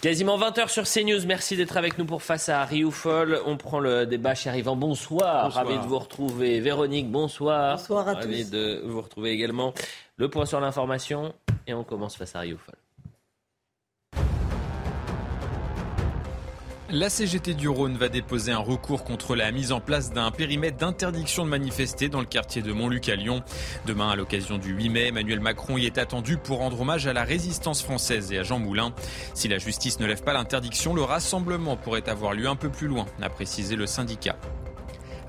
[0.00, 1.26] Quasiment 20h sur CNews.
[1.26, 3.40] Merci d'être avec nous pour Face à Rioufol.
[3.46, 4.76] On prend le débat chez Yvan.
[4.76, 5.46] Bonsoir.
[5.46, 5.66] bonsoir.
[5.66, 6.60] Ravi de vous retrouver.
[6.60, 7.76] Véronique, bonsoir.
[7.76, 8.50] Bonsoir à Ravi tous.
[8.50, 9.74] de vous retrouver également.
[10.16, 11.34] Le point sur l'information.
[11.66, 12.76] Et on commence face à Rioufol.
[16.90, 20.78] La CGT du Rhône va déposer un recours contre la mise en place d'un périmètre
[20.78, 23.42] d'interdiction de manifester dans le quartier de Montluc à Lyon.
[23.84, 27.12] Demain, à l'occasion du 8 mai, Emmanuel Macron y est attendu pour rendre hommage à
[27.12, 28.94] la résistance française et à Jean Moulin.
[29.34, 32.88] Si la justice ne lève pas l'interdiction, le rassemblement pourrait avoir lieu un peu plus
[32.88, 34.36] loin, a précisé le syndicat.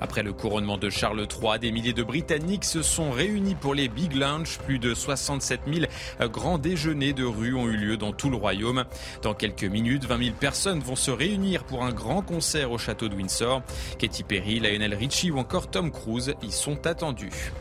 [0.01, 3.89] Après le couronnement de Charles III, des milliers de Britanniques se sont réunis pour les
[3.89, 4.57] Big Lunch.
[4.59, 5.85] Plus de 67 000
[6.29, 8.85] grands déjeuners de rue ont eu lieu dans tout le royaume.
[9.21, 13.09] Dans quelques minutes, 20 000 personnes vont se réunir pour un grand concert au château
[13.09, 13.61] de Windsor.
[13.97, 17.51] Katy Perry, Lionel Richie ou encore Tom Cruise y sont attendus.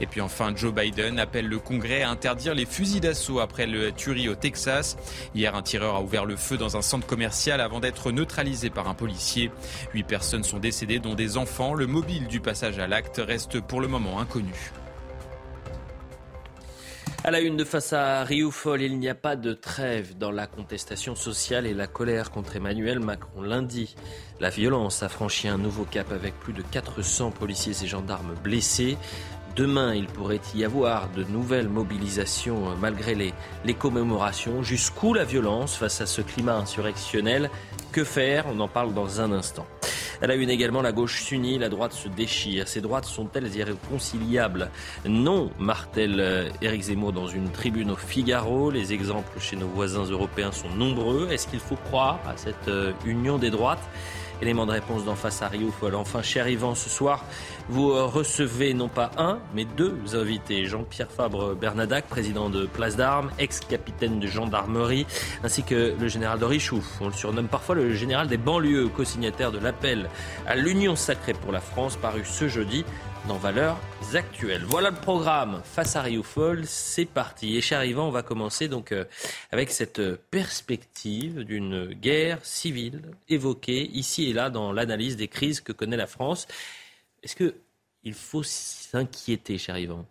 [0.00, 3.92] Et puis enfin, Joe Biden appelle le Congrès à interdire les fusils d'assaut après le
[3.92, 4.96] tuerie au Texas.
[5.34, 8.88] Hier, un tireur a ouvert le feu dans un centre commercial avant d'être neutralisé par
[8.88, 9.50] un policier.
[9.94, 11.74] Huit personnes sont décédées, dont des enfants.
[11.74, 14.72] Le mobile du passage à l'acte reste pour le moment inconnu.
[17.26, 20.46] À la une de face à Rioufol, il n'y a pas de trêve dans la
[20.46, 23.42] contestation sociale et la colère contre Emmanuel Macron.
[23.42, 23.96] Lundi,
[24.38, 28.96] la violence a franchi un nouveau cap avec plus de 400 policiers et gendarmes blessés.
[29.56, 33.32] Demain, il pourrait y avoir de nouvelles mobilisations euh, malgré les,
[33.64, 34.62] les commémorations.
[34.62, 37.50] Jusqu'où la violence face à ce climat insurrectionnel?
[37.90, 38.44] Que faire?
[38.52, 39.66] On en parle dans un instant.
[40.20, 42.68] Elle a une également, la gauche s'unit, la droite se déchire.
[42.68, 44.70] Ces droites sont-elles irréconciliables?
[45.06, 48.70] Non, martèle euh, Éric Zemmour dans une tribune au Figaro.
[48.70, 51.28] Les exemples chez nos voisins européens sont nombreux.
[51.30, 53.82] Est-ce qu'il faut croire à cette euh, union des droites?
[54.42, 55.72] Élément de réponse d'en face à Rio.
[55.94, 57.24] Enfin, cher Yvan, ce soir,
[57.68, 60.66] vous euh, recevez non pas un, mais deux invités.
[60.66, 65.06] Jean-Pierre Fabre Bernadac, président de Place d'Armes, ex-capitaine de gendarmerie,
[65.42, 66.84] ainsi que le général de Richouf.
[67.00, 70.08] On le surnomme parfois le général des banlieues, co-signataire de l'appel
[70.46, 72.84] à l'Union sacrée pour la France, paru ce jeudi
[73.28, 73.78] dans Valeurs
[74.14, 74.64] Actuelles.
[74.66, 77.56] Voilà le programme face à Rioufol, c'est parti.
[77.56, 79.04] Et cher Yvan, on va commencer donc euh,
[79.50, 80.00] avec cette
[80.30, 86.06] perspective d'une guerre civile évoquée ici et là dans l'analyse des crises que connaît la
[86.06, 86.46] France.
[87.22, 90.06] Est-ce qu'il faut s'inquiéter, cher Yvan?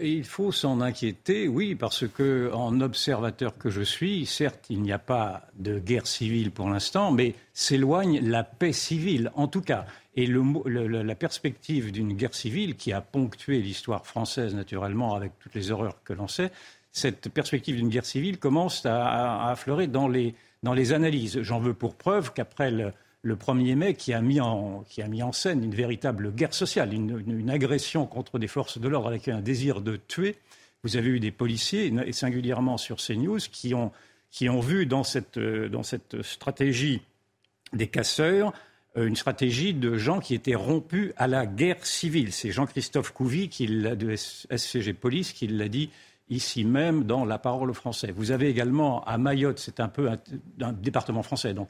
[0.00, 4.92] Il faut s'en inquiéter, oui, parce que en observateur que je suis, certes, il n'y
[4.92, 9.86] a pas de guerre civile pour l'instant, mais s'éloigne la paix civile, en tout cas.
[10.16, 15.70] Et la perspective d'une guerre civile qui a ponctué l'histoire française, naturellement, avec toutes les
[15.70, 16.50] horreurs que l'on sait,
[16.90, 20.34] cette perspective d'une guerre civile commence à, affleurer dans les,
[20.92, 21.42] analyses.
[21.42, 22.92] J'en veux pour preuve qu'après le,
[23.26, 24.84] 1er mai, qui a, mis en,
[25.32, 29.82] scène une véritable guerre sociale, une, agression contre des forces de l'ordre avec un désir
[29.82, 30.36] de tuer,
[30.82, 33.92] vous avez eu des policiers, et singulièrement sur CNews, qui ont,
[34.30, 35.38] qui ont vu dans cette,
[35.82, 37.02] cette stratégie
[37.74, 42.32] des casseurs euh, une stratégie de gens qui étaient rompus à la guerre civile.
[42.32, 45.90] C'est Jean-Christophe Couvi qui de SCG Police qui l'a dit
[46.28, 48.12] ici même dans La Parole français.
[48.14, 51.68] Vous avez également à Mayotte, c'est un peu un, département français, donc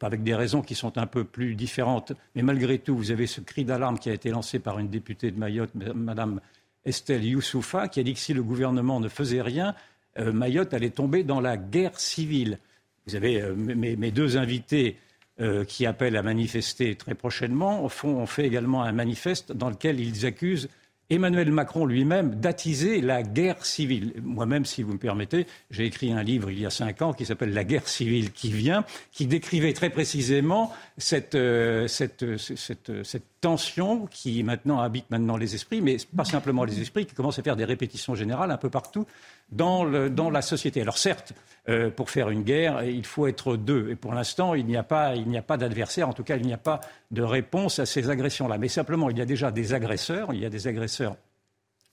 [0.00, 3.40] avec des raisons qui sont un peu plus différentes, mais malgré tout, vous avez ce
[3.40, 6.40] cri d'alarme qui a été lancé par une députée de Mayotte, Madame
[6.84, 9.74] Estelle Youssoufa, qui a dit que si le gouvernement ne faisait rien,
[10.18, 12.58] euh, Mayotte allait tomber dans la guerre civile.
[13.06, 14.96] Vous avez euh, mes, deux invités
[15.40, 19.98] euh, qui appellent à manifester très prochainement, font, ont fait également un manifeste dans lequel
[19.98, 20.68] ils accusent
[21.10, 24.14] Emmanuel Macron lui-même d'attiser la guerre civile.
[24.22, 27.26] Moi-même, si vous me permettez, j'ai écrit un livre il y a cinq ans qui
[27.26, 33.30] s'appelle La guerre civile qui vient, qui décrivait très précisément cette, euh, cette, cette, cette,
[33.44, 37.42] tension qui maintenant habite maintenant les esprits, mais pas simplement les esprits, qui commence à
[37.42, 39.06] faire des répétitions générales un peu partout
[39.52, 40.80] dans, la société.
[40.80, 41.34] Alors certes,
[41.68, 43.90] euh, pour faire une guerre, il faut être deux.
[43.90, 45.12] Et pour l'instant, il n'y a pas,
[45.46, 46.08] pas d'adversaire.
[46.08, 48.56] En tout cas, il n'y a pas de réponse à ces agressions-là.
[48.56, 50.32] Mais simplement, il y a déjà des agresseurs.
[50.32, 51.14] Il y a des agresseurs.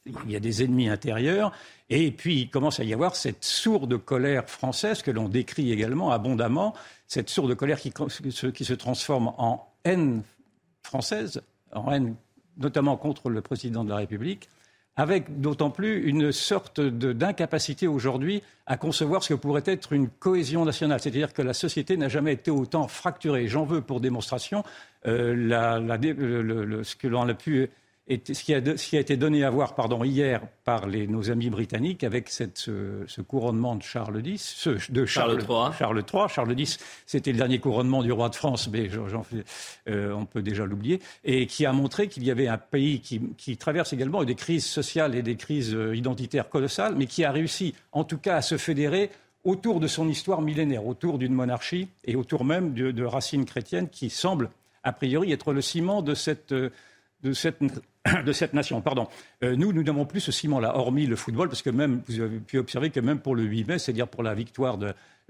[0.05, 1.51] Il y a des ennemis intérieurs.
[1.89, 6.11] Et puis, il commence à y avoir cette sourde colère française que l'on décrit également
[6.11, 6.73] abondamment.
[7.07, 10.23] Cette sourde colère qui, qui se transforme en haine
[10.83, 11.41] française,
[11.73, 12.15] en haine
[12.57, 14.49] notamment contre le président de la République,
[14.97, 20.65] avec d'autant plus une sorte d'incapacité aujourd'hui à concevoir ce que pourrait être une cohésion
[20.65, 20.99] nationale.
[20.99, 23.47] C'est-à-dire que la société n'a jamais été autant fracturée.
[23.47, 24.63] J'en veux pour démonstration
[25.07, 25.33] euh,
[26.83, 27.69] ce que l'on a pu
[28.17, 33.21] ce, qui a, été donné à voir pardon, hier par nos amis britanniques avec ce,
[33.21, 35.71] couronnement de Charles X, de Charles, III.
[35.77, 36.23] Charles III.
[36.29, 38.89] Charles X, c'était le dernier couronnement du roi de France, mais
[39.89, 43.21] euh, on peut déjà l'oublier, et qui a montré qu'il y avait un pays qui,
[43.37, 47.31] qui, traverse également des crises sociales et des crises euh, identitaires colossales, mais qui a
[47.31, 49.09] réussi en tout cas à se fédérer
[49.43, 54.09] autour de son histoire millénaire, autour d'une monarchie et autour même de, racines chrétiennes qui
[54.09, 54.49] semblent,
[54.83, 56.53] a priori, être le ciment de cette,
[57.23, 58.81] de cette, nation.
[58.81, 59.07] Pardon.
[59.43, 62.39] Euh, nous, nous n'avons plus ce ciment-là, hormis le football, parce que même, vous avez
[62.39, 64.77] pu observer que même pour le 8 mai, c'est-à-dire pour la victoire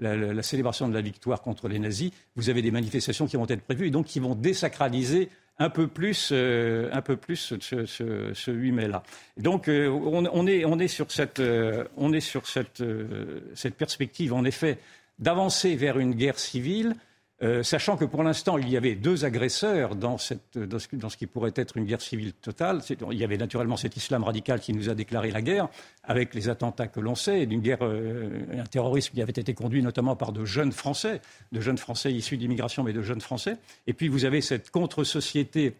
[0.00, 3.62] la, célébration de la victoire contre les nazis, vous avez des manifestations qui vont être
[3.62, 5.28] prévues et donc qui vont désacraliser
[5.58, 7.84] un peu plus, euh, un peu plus ce,
[8.34, 9.02] ce, 8 mai-là.
[9.36, 11.42] Donc euh, on, est, sur cette
[13.76, 14.78] perspective, en effet,
[15.18, 16.96] d'avancer vers une guerre civile
[17.42, 20.34] euh, sachant que pour l'instant, il y avait deux agresseurs dans, ce,
[21.16, 22.80] qui pourrait être une guerre civile totale.
[23.10, 25.68] Il y avait naturellement cet islam radical qui nous a déclaré la guerre,
[26.04, 29.82] avec les attentats que l'on sait, d'une guerre, euh, un terrorisme qui avait été conduit
[29.82, 33.56] notamment par de jeunes Français, de jeunes Français issus d'immigration, mais de jeunes Français.
[33.88, 35.74] Et puis vous avez cette contre-société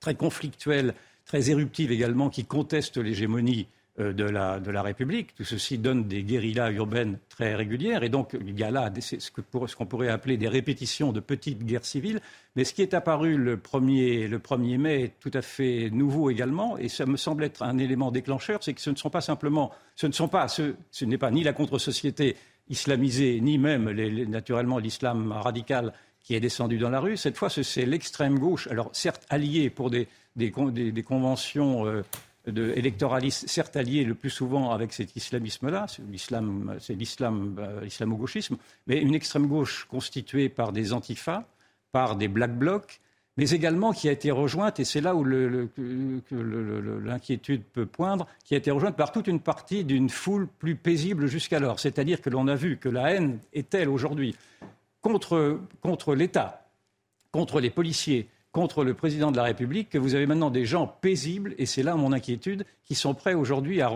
[0.00, 0.94] très conflictuelle,
[1.26, 3.66] très éruptive également, qui conteste l'hégémonie
[3.98, 5.34] de la, de la, République.
[5.34, 8.02] Tout ceci donne des guérillas urbaines très régulières.
[8.02, 11.84] Et donc, il y a là ce qu'on pourrait appeler des répétitions de petites guerres
[11.84, 12.20] civiles.
[12.56, 16.30] Mais ce qui est apparu le 1er, le 1er mai est tout à fait nouveau
[16.30, 16.76] également.
[16.78, 18.62] Et ça me semble être un élément déclencheur.
[18.62, 21.30] C'est que ce ne sont pas simplement, ce ne sont pas, ce, ce n'est pas
[21.30, 22.36] ni la contre-société
[22.68, 23.90] islamisée, ni même
[24.28, 27.16] naturellement l'islam radical qui est descendu dans la rue.
[27.16, 32.02] Cette fois, c'est l'extrême gauche, alors certes alliée pour des, des, des, conventions euh,
[32.46, 38.56] de certes alliés le plus souvent avec cet islamisme-là, c'est l'islam, c'est l'islam, euh, l'islamo-gauchisme,
[38.86, 41.44] mais une extrême gauche constituée par des antifas,
[41.92, 43.00] par des black blocs,
[43.36, 48.56] mais également qui a été rejointe, et c'est là où l'inquiétude peut poindre, qui a
[48.56, 51.78] été rejointe par toute une partie d'une foule plus paisible jusqu'alors.
[51.78, 54.34] C'est-à-dire que l'on a vu que la haine est telle aujourd'hui
[55.02, 56.66] contre, contre l'État,
[57.30, 60.86] contre les policiers, contre le président de la République que vous avez maintenant des gens
[60.86, 63.90] paisibles, et c'est là mon inquiétude, qui sont prêts aujourd'hui à,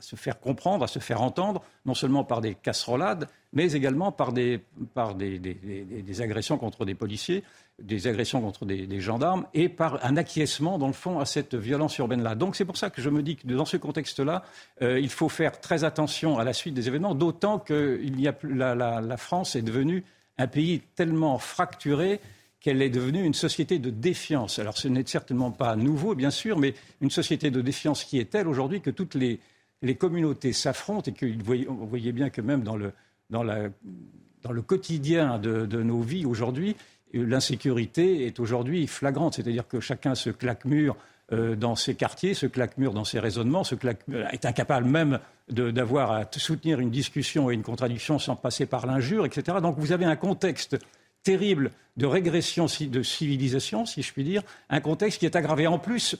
[0.00, 4.34] se faire comprendre, à se faire entendre, non seulement par des casserolades, mais également par
[4.34, 4.60] des,
[6.20, 7.44] agressions contre des policiers,
[7.78, 11.96] des agressions contre des, gendarmes, et par un acquiescement, dans le fond, à cette violence
[11.96, 12.34] urbaine-là.
[12.34, 14.44] Donc c'est pour ça que je me dis que dans ce contexte-là,
[14.82, 17.98] euh, il faut faire très attention à la suite des événements, d'autant que
[18.44, 20.04] la France est devenue
[20.36, 22.20] un pays tellement fracturé
[22.62, 24.60] qu'elle est devenue une société de défiance.
[24.60, 28.30] Alors ce n'est certainement pas nouveau, bien sûr, mais une société de défiance qui est
[28.30, 29.40] telle aujourd'hui que toutes les,
[29.96, 36.24] communautés s'affrontent et que vous voyez bien que même dans le, quotidien de, nos vies
[36.24, 36.76] aujourd'hui,
[37.12, 39.34] l'insécurité est aujourd'hui flagrante.
[39.34, 40.96] C'est-à-dire que chacun se claque mur
[41.32, 45.18] euh, dans ses quartiers, se claque mur dans ses raisonnements, claque, est incapable même
[45.48, 49.58] d'avoir à soutenir une discussion et une contradiction sans passer par l'injure, etc.
[49.60, 50.78] Donc vous avez un contexte
[51.22, 55.78] terrible de régression de civilisation, si je puis dire, un contexte qui est aggravé en
[55.78, 56.16] plus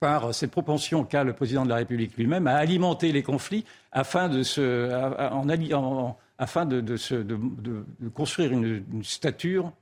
[0.00, 4.28] par cette propension qu'a le président de la République lui-même à alimenter les conflits afin
[4.28, 4.90] de, se,
[6.38, 6.96] afin de,
[8.14, 9.72] construire une, stature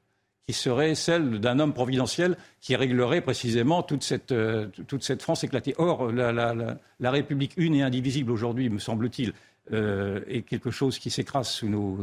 [0.47, 4.69] qui serait celle d'un homme providentiel qui réglerait précisément toute cette, euh,
[5.19, 5.75] France éclatée.
[5.79, 9.33] Or, la, la République une et indivisible aujourd'hui, me semble-t-il,
[9.73, 11.97] euh, est quelque chose qui s'écrase sous nos,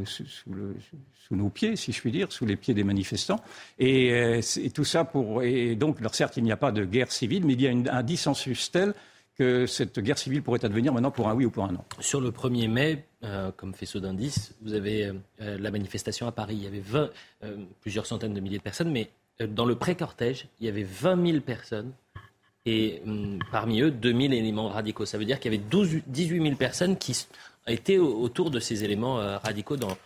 [1.49, 3.39] pieds, si je puis dire, sous les pieds des manifestants.
[3.77, 4.41] Et, euh,
[4.73, 5.43] tout ça pour.
[5.43, 7.71] Et donc, alors certes, il n'y a pas de guerre civile, mais il y a
[7.71, 8.95] un dissensus tel
[9.37, 11.83] que cette guerre civile pourrait advenir maintenant pour un oui ou pour un non.
[11.99, 16.55] Sur le 1er mai, euh, comme faisceau d'indices, vous avez la manifestation à Paris.
[16.55, 17.11] Il y avait 20,
[17.79, 21.41] plusieurs centaines de milliers de personnes, mais dans le pré-cortège, il y avait 20 000
[21.41, 21.93] personnes
[22.65, 25.05] et hum, parmi eux, 2000 éléments radicaux.
[25.05, 27.27] Ça veut dire qu'il y avait 12, 18 000 personnes qui
[27.67, 29.97] été autour de ces éléments euh, radicaux dans,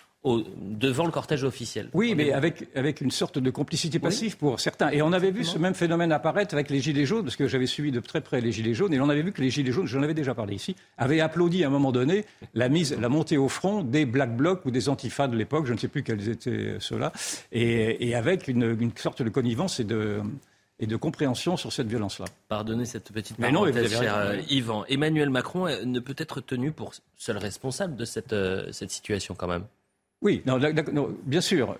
[0.57, 1.89] devant le cortège officiel.
[1.93, 4.89] Oui, mais avec, avec une sorte de complicité passive pour certains.
[4.89, 7.67] Et on avait vu ce même phénomène apparaître avec les Gilets jaunes, parce que j'avais
[7.67, 9.85] suivi de très près les Gilets jaunes, et on avait vu que les Gilets jaunes,
[9.85, 13.37] j'en avais déjà parlé ici, avaient applaudi à un moment donné la, mise, la montée
[13.37, 16.27] au front des Black Blocs ou des Antifas de l'époque, je ne sais plus quels
[16.27, 17.11] étaient ceux-là,
[17.51, 20.21] et, et avec une, une sorte de connivence et de
[20.79, 22.25] et de compréhension sur cette violence-là.
[22.49, 24.85] Pardonnez cette petite mais non, cher euh, Yvan.
[24.87, 29.35] Emmanuel Macron euh, ne peut être tenu pour seul responsable de cette, euh, cette situation
[29.35, 29.63] quand même.
[30.21, 30.57] Oui, non,
[31.25, 31.77] bien sûr.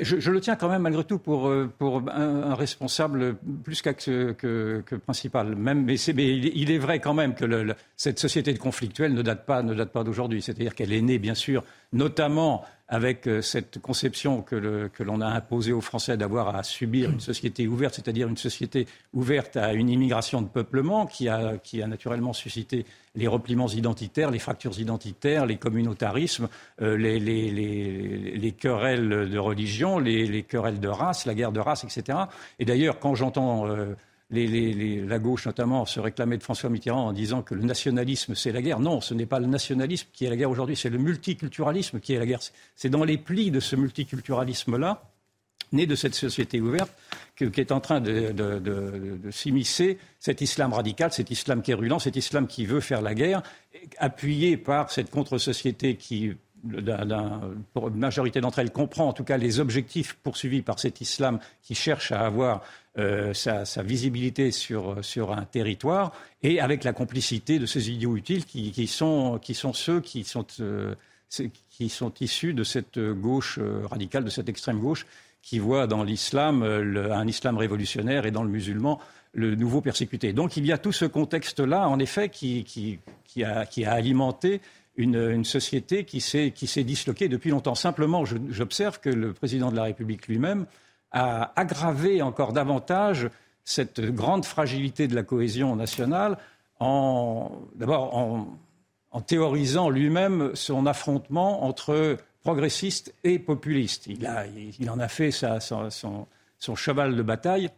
[0.00, 3.34] je, le tiens quand même malgré tout pour, pour un, responsable
[3.64, 5.56] plus que, que, principal.
[5.56, 9.44] Même, mais, mais il, est vrai quand même que le, cette société conflictuelle ne date
[9.44, 10.40] pas, ne date pas d'aujourd'hui.
[10.40, 14.54] C'est-à-dire qu'elle est née, bien sûr, notamment avec euh, cette conception que
[15.02, 19.56] l'on a imposée aux Français d'avoir à subir une société ouverte, c'est-à-dire une société ouverte
[19.56, 22.84] à une immigration de peuplement qui a, naturellement suscité
[23.14, 26.48] les repliements identitaires, les fractures identitaires, les communautarismes,
[26.82, 32.18] euh, les, querelles de religion, les, querelles de race, la guerre de race, etc.
[32.58, 33.66] Et d'ailleurs, quand j'entends...
[33.68, 33.94] Euh,
[34.32, 38.62] la gauche notamment se réclamait de François Mitterrand en disant que le nationalisme c'est la
[38.62, 38.80] guerre.
[38.80, 42.14] Non, ce n'est pas le nationalisme qui est la guerre aujourd'hui, c'est le multiculturalisme qui
[42.14, 42.40] est la guerre.
[42.74, 45.02] C'est dans les plis de ce multiculturalisme-là,
[45.72, 46.92] né de cette société ouverte,
[47.36, 52.16] qui est en train de, s'immiscer cet islam radical, cet islam qui est rulant, cet
[52.16, 53.42] islam qui veut faire la guerre,
[53.98, 56.32] appuyé par cette contre-société qui
[57.72, 61.40] pour une majorité d'entre elles comprend en tout cas les objectifs poursuivis par cet islam
[61.60, 62.62] qui cherche à avoir
[62.98, 64.98] euh, sa, visibilité sur,
[65.30, 70.24] un territoire et avec la complicité de ces idiots utiles qui, sont, sont, ceux qui
[70.24, 70.94] sont, euh,
[72.20, 75.06] issus de cette gauche euh, radicale, de cette extrême gauche
[75.40, 79.00] qui voit dans l'islam un islam révolutionnaire et dans le musulman
[79.32, 80.34] le nouveau persécuté.
[80.34, 84.60] Donc il y a tout ce contexte-là, en effet, qui, qui, a, qui a alimenté
[84.96, 87.74] une, société qui s'est disloquée depuis longtemps.
[87.74, 90.66] Simplement, j'observe que le président de la République lui-même
[91.12, 93.28] a aggravé encore davantage
[93.64, 96.38] cette grande fragilité de la cohésion nationale
[96.80, 104.06] en d'abord en, théorisant lui-même son affrontement entre progressistes et populistes.
[104.06, 107.68] Il, en a fait son cheval de bataille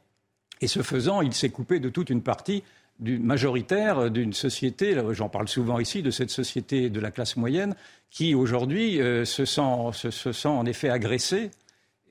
[0.61, 2.63] et ce faisant, il s'est coupé de toute une partie
[3.01, 7.75] majoritaire d'une société, j'en parle souvent ici, de cette société de la classe moyenne,
[8.11, 11.51] qui aujourd'hui euh, se, sent, en effet agressée,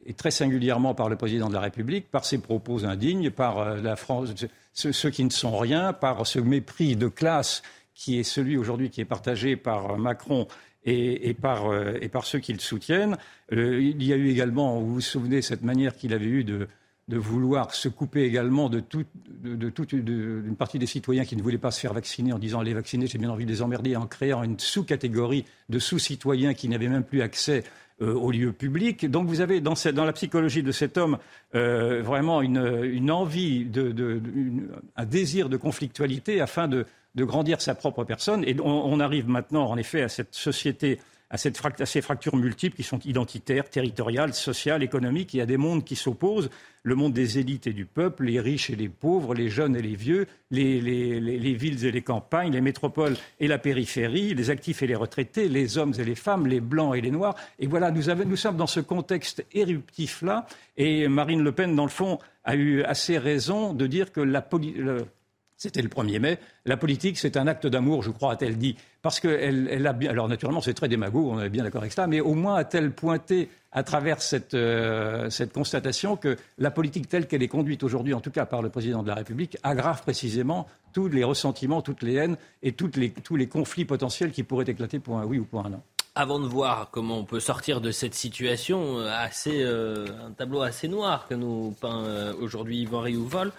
[0.06, 3.82] et très singulièrement par le président de la République, par ses propos indignes, par euh,
[3.82, 4.34] la France,
[4.74, 7.62] ceux, qui ne sont rien, par ce mépris de classe
[7.96, 10.48] qui est celui aujourd'hui qui est partagé par Macron
[10.86, 13.18] et, par, euh, et par ceux qui le soutiennent.
[13.52, 16.68] il y a eu également, vous vous souvenez, cette manière qu'il avait eue de
[17.10, 21.72] de vouloir se couper également de, toute une partie des citoyens qui ne voulaient pas
[21.72, 24.44] se faire vacciner en disant les vacciner, j'ai bien envie de les emmerder, en créant
[24.44, 27.64] une sous-catégorie de sous-citoyens qui n'avaient même plus accès
[28.02, 29.10] euh, aux lieux publics.
[29.10, 31.18] Donc vous avez dans, la psychologie de cet homme
[31.54, 33.68] euh, vraiment une, envie,
[34.96, 36.86] un désir de conflictualité afin de,
[37.16, 38.44] grandir sa propre personne.
[38.48, 41.00] Et on arrive maintenant en effet à cette société
[41.34, 41.38] à,
[41.86, 45.34] ces fractures multiples qui sont identitaires, territoriales, sociales, économiques.
[45.34, 46.52] Il y a des mondes qui s'opposent,
[46.84, 49.82] le monde des élites et du peuple, les riches et les pauvres, les jeunes et
[49.82, 50.80] les vieux, les,
[51.56, 55.80] villes et les campagnes, les métropoles et la périphérie, les actifs et les retraités, les
[55.80, 57.36] hommes et les femmes, les blancs et les noirs.
[57.58, 60.46] Et voilà, nous, sommes dans ce contexte éruptif-là.
[60.78, 64.46] Et Marine Le Pen, dans le fond, a eu assez raison de dire que la,
[65.63, 66.39] c'était le 1er mai.
[66.65, 68.75] La politique, c'est un acte d'amour, je crois, a-t-elle dit.
[69.01, 69.88] Parce qu'elle elle.
[70.10, 72.91] Alors, naturellement, c'est très démago, on est bien d'accord avec ça, mais au moins a-t-elle
[72.91, 78.13] pointé à travers cette, euh, cette constatation que la politique telle qu'elle est conduite aujourd'hui,
[78.13, 82.03] en tout cas par le président de la République, aggrave précisément tous les ressentiments, toutes
[82.03, 85.46] les haines et les, tous les conflits potentiels qui pourraient éclater pour un oui ou
[85.46, 85.82] pour un non.
[86.15, 90.62] Avant de voir comment on peut sortir de cette situation, euh, assez, euh, un tableau
[90.62, 93.51] assez noir que nous peint aujourd'hui Yvan Riouvol,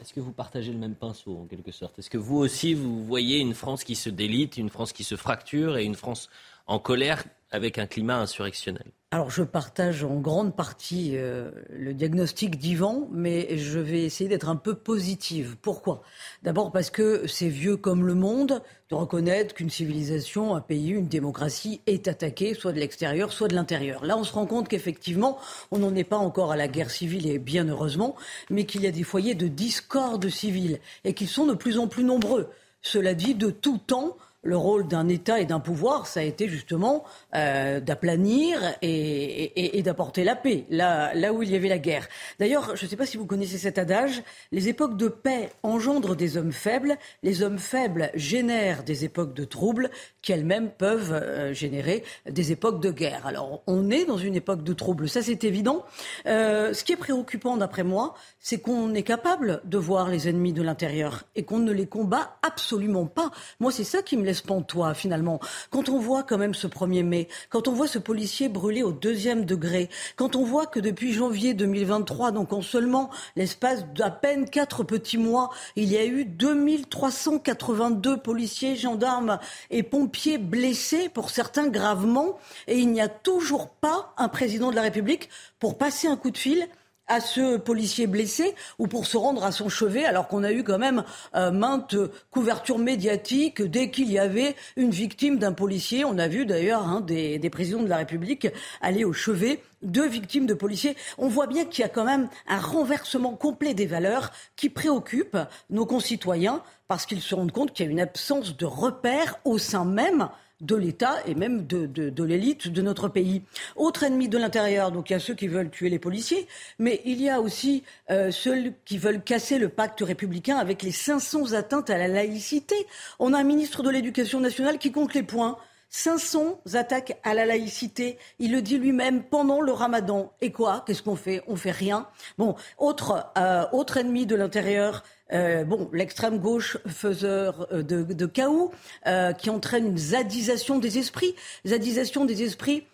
[0.00, 1.98] est-ce que vous partagez le même pinceau en quelque sorte?
[1.98, 5.16] Est-ce que vous aussi vous voyez une France qui se délite, une France qui se
[5.16, 6.28] fracture et une France
[6.66, 12.58] en colère avec un climat insurrectionnel alors je partage en grande partie euh, le diagnostic
[12.58, 15.56] d'Yvan, mais je vais essayer d'être un peu positive.
[15.62, 16.02] Pourquoi?
[16.42, 21.06] D'abord parce que c'est vieux comme le monde de reconnaître qu'une civilisation, un pays, une
[21.06, 24.04] démocratie est attaquée soit de l'extérieur, soit de l'intérieur.
[24.04, 25.38] Là, on se rend compte qu'effectivement,
[25.70, 28.16] on n'en est pas encore à la guerre civile, et bien heureusement,
[28.50, 31.86] mais qu'il y a des foyers de discorde civile et qu'ils sont de plus en
[31.86, 32.50] plus nombreux.
[32.82, 36.48] Cela dit, de tout temps, le rôle d'un État et d'un pouvoir, ça a été
[36.48, 42.08] justement euh, d'aplanir et, d'apporter la paix, là, où il y avait la guerre.
[42.38, 44.22] D'ailleurs, je ne sais pas si vous connaissez cet adage,
[44.52, 49.44] les époques de paix engendrent des hommes faibles, les hommes faibles génèrent des époques de
[49.44, 49.90] troubles
[50.22, 53.26] qui elles-mêmes peuvent euh, générer des époques de guerre.
[53.26, 55.84] Alors, on est dans une époque de troubles, ça c'est évident.
[56.26, 60.52] Euh, ce qui est préoccupant, d'après moi, c'est qu'on est capable de voir les ennemis
[60.52, 63.30] de l'intérieur et qu'on ne les combat absolument pas.
[63.60, 64.35] Moi, c'est ça qui me laisse
[64.66, 65.40] toi finalement.
[65.70, 68.92] Quand on voit quand même ce 1er mai, quand on voit ce policier brûlé au
[68.92, 74.48] deuxième degré, quand on voit que depuis janvier 2023, donc en seulement l'espace d'à peine
[74.48, 79.38] quatre petits mois, il y a eu 2382 policiers, gendarmes
[79.70, 84.76] et pompiers blessés, pour certains gravement, et il n'y a toujours pas un président de
[84.76, 85.28] la République
[85.58, 86.66] pour passer un coup de fil
[87.08, 90.64] à ce policier blessé ou pour se rendre à son chevet, alors qu'on a eu
[90.64, 91.96] quand même euh, maintes
[92.30, 96.04] couvertures médiatiques dès qu'il y avait une victime d'un policier.
[96.04, 98.48] On a vu d'ailleurs hein, des, présidents de la République
[98.80, 100.96] aller au chevet de victimes de policiers.
[101.18, 105.36] On voit bien qu'il y a quand même un renversement complet des valeurs qui préoccupe
[105.70, 109.58] nos concitoyens parce qu'ils se rendent compte qu'il y a une absence de repères au
[109.58, 110.28] sein même
[110.60, 113.42] de l'État et même de, de, l'élite de notre pays.
[113.76, 116.46] Autre ennemi de l'intérieur, donc il y a ceux qui veulent tuer les policiers,
[116.78, 120.92] mais il y a aussi euh, ceux qui veulent casser le pacte républicain avec les
[120.92, 122.74] 500 atteintes à la laïcité.
[123.18, 125.58] On a un ministre de l'Éducation nationale qui compte les points.
[125.88, 128.18] 500 attaques à la laïcité.
[128.38, 130.32] Il le dit lui-même pendant le ramadan.
[130.40, 130.84] Et quoi?
[130.86, 131.42] Qu'est-ce qu'on fait?
[131.46, 132.08] On fait rien.
[132.38, 138.72] Bon, autre, euh, autre ennemi de l'intérieur, euh, bon, l'extrême gauche faiseur euh, de, chaos,
[139.06, 141.34] euh, qui entraîne une zadisation des esprits,
[141.66, 142.84] zadisation des esprits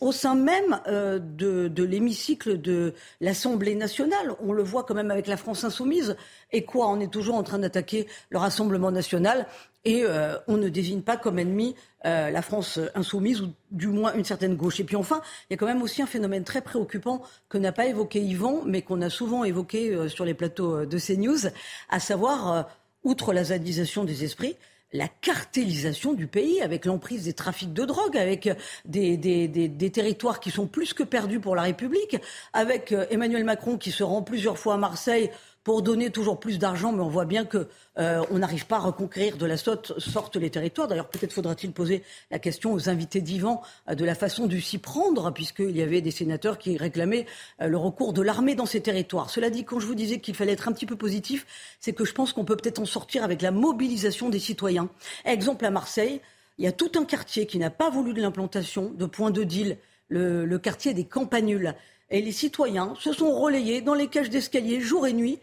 [0.00, 4.34] au sein même de l'hémicycle de l'Assemblée nationale.
[4.40, 6.16] On le voit quand même avec la France insoumise.
[6.50, 9.46] Et quoi On est toujours en train d'attaquer le Rassemblement national
[9.84, 14.12] et euh, on ne désigne pas comme ennemi euh, la France insoumise ou du moins
[14.14, 14.80] une certaine gauche.
[14.80, 17.72] Et puis enfin, il y a quand même aussi un phénomène très préoccupant que n'a
[17.72, 21.48] pas évoqué Yvan, mais qu'on a souvent évoqué euh, sur les plateaux de CNews,
[21.88, 22.68] à savoir,
[23.04, 24.56] outre la zadisation des esprits,
[24.92, 28.50] la cartélisation du pays avec l'emprise des trafics de drogue, avec
[28.84, 32.16] des, des, des, territoires qui sont plus que perdus pour la République,
[32.52, 35.30] avec Emmanuel Macron qui se rend plusieurs fois à Marseille
[35.68, 38.78] pour donner toujours plus d'argent, mais on voit bien que euh, on n'arrive pas à
[38.78, 40.88] reconquérir de la sorte les territoires.
[40.88, 44.78] D'ailleurs, peut-être faudra-t-il poser la question aux invités d'Ivan euh, de la façon de s'y
[44.78, 47.26] prendre, puisqu'il y avait des sénateurs qui réclamaient
[47.60, 49.28] euh, le recours de l'armée dans ces territoires.
[49.28, 51.44] Cela dit, quand je vous disais qu'il fallait être un petit peu positif,
[51.80, 54.88] c'est que je pense qu'on peut peut-être en sortir avec la mobilisation des citoyens.
[55.26, 56.22] Exemple à Marseille,
[56.56, 59.44] il y a tout un quartier qui n'a pas voulu de l'implantation de points de
[59.44, 59.76] deal,
[60.08, 61.74] le, le quartier des Campanules.
[62.08, 65.40] Et les citoyens se sont relayés dans les cages d'escalier jour et nuit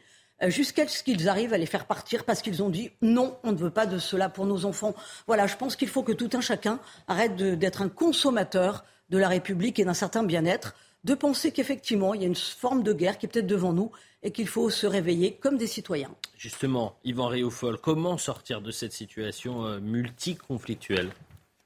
[0.48, 3.58] jusqu'à ce qu'ils arrivent à les faire partir parce qu'ils ont dit non, on ne
[3.58, 4.96] veut pas de cela pour nos enfants.
[5.28, 9.28] Voilà, je pense qu'il faut que tout un chacun arrête d'être un consommateur de la
[9.28, 13.18] République et d'un certain bien-être, de penser qu'effectivement, il y a une forme de guerre
[13.18, 13.92] qui est peut-être devant nous
[14.24, 16.10] et qu'il faut se réveiller comme des citoyens.
[16.36, 21.12] Justement, Yvan Réaufol, comment sortir de cette situation euh, multiconflictuelle?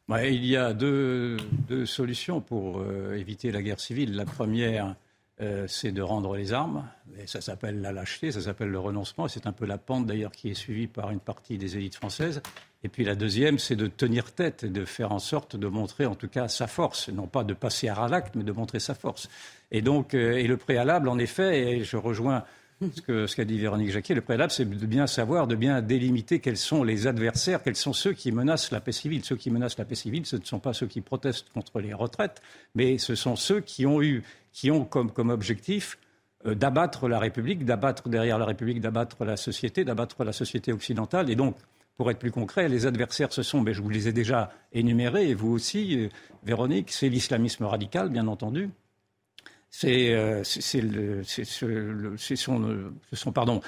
[0.10, 1.38] Il y a deux,
[1.86, 4.16] solutions pour euh, éviter la guerre civile.
[4.16, 4.96] La première,
[5.42, 6.86] euh, c'est de rendre les armes.
[7.26, 9.28] Ça s'appelle la lâcheté, ça s'appelle le renoncement.
[9.28, 12.42] C'est un peu la pente d'ailleurs qui est suivie par une partie des élites françaises.
[12.84, 16.06] Et puis la deuxième, c'est de tenir tête et de faire en sorte de montrer
[16.06, 17.10] en tout cas sa force.
[17.10, 19.30] Non pas de passer à l'acte, mais de montrer sa force.
[19.72, 22.44] Et donc, euh, et le préalable, en effet, et je rejoins
[22.82, 26.58] ce qu'a dit Véronique Jacquet, le préalable, c'est de bien savoir, de bien délimiter quels
[26.58, 29.24] sont les adversaires, quels sont ceux qui menacent la paix civile.
[29.26, 31.94] Ceux qui menacent la paix civile, ce ne sont pas ceux qui protestent contre les
[31.94, 32.42] retraites,
[32.76, 35.98] mais ce sont ceux qui ont eu qui ont comme, comme objectif
[36.46, 41.30] euh, d'abattre la République, d'abattre derrière la République, d'abattre la société, d'abattre la société occidentale.
[41.30, 41.58] Et donc,
[41.98, 45.30] pour être plus concret, les adversaires, ce sont, mais je vous les ai déjà énumérés,
[45.30, 46.10] et vous aussi, euh,
[46.44, 48.70] Véronique, c'est l'islamisme radical, bien entendu.
[49.72, 53.62] C'est euh, ce, sont, pardon,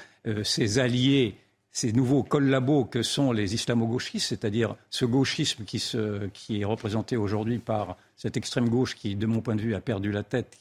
[0.43, 1.35] ces alliés,
[1.71, 7.17] ces nouveaux collabos que sont les islamo-gauchistes, c'est-à-dire ce gauchisme qui, se, qui est représenté
[7.17, 10.57] aujourd'hui par cette extrême gauche qui, de mon point de vue, a perdu la tête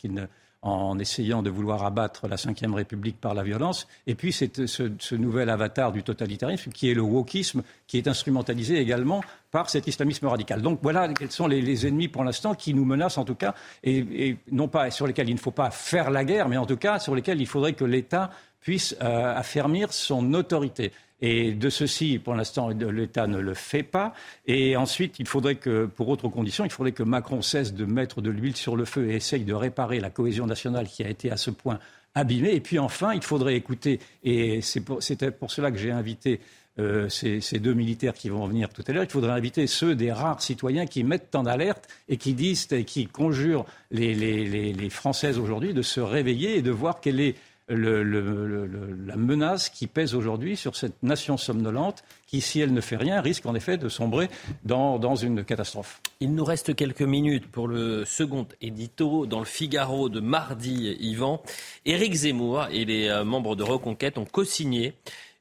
[0.63, 3.89] en essayant de vouloir abattre la Ve République par la violence.
[4.07, 8.79] Et puis, c'est ce, nouvel avatar du totalitarisme qui est le wokisme, qui est instrumentalisé
[8.79, 10.61] également par cet islamisme radical.
[10.61, 14.37] Donc voilà quels sont les, ennemis pour l'instant qui nous menacent en tout cas, et,
[14.53, 16.99] non pas sur lesquels il ne faut pas faire la guerre, mais en tout cas
[16.99, 20.93] sur lesquels il faudrait que l'État puisse euh, affermir son autorité.
[21.23, 24.15] Et de ceci, pour l'instant, l'État ne le fait pas.
[24.47, 28.21] Et ensuite, il faudrait que, pour autres conditions, il faudrait que Macron cesse de mettre
[28.23, 31.31] de l'huile sur le feu et essaye de réparer la cohésion nationale qui a été
[31.31, 31.79] à ce point
[32.15, 32.55] abîmée.
[32.55, 36.41] Et puis enfin, il faudrait écouter, et c'était pour cela que j'ai invité
[36.79, 40.13] euh, ces, deux militaires qui vont venir tout à l'heure, il faudrait inviter ceux des
[40.13, 45.39] rares citoyens qui mettent en alerte et qui disent et qui conjurent les, les Françaises
[45.39, 47.35] aujourd'hui de se réveiller et de voir quelle est
[47.71, 53.21] la menace qui pèse aujourd'hui sur cette nation somnolente qui, si elle ne fait rien,
[53.21, 54.29] risque en effet de sombrer
[54.65, 56.01] dans, une catastrophe.
[56.21, 61.43] Il nous reste quelques minutes pour le second édito dans le Figaro de mardi, Yvan.
[61.87, 64.95] Éric Zemmour et les euh, membres de Reconquête ont co-signé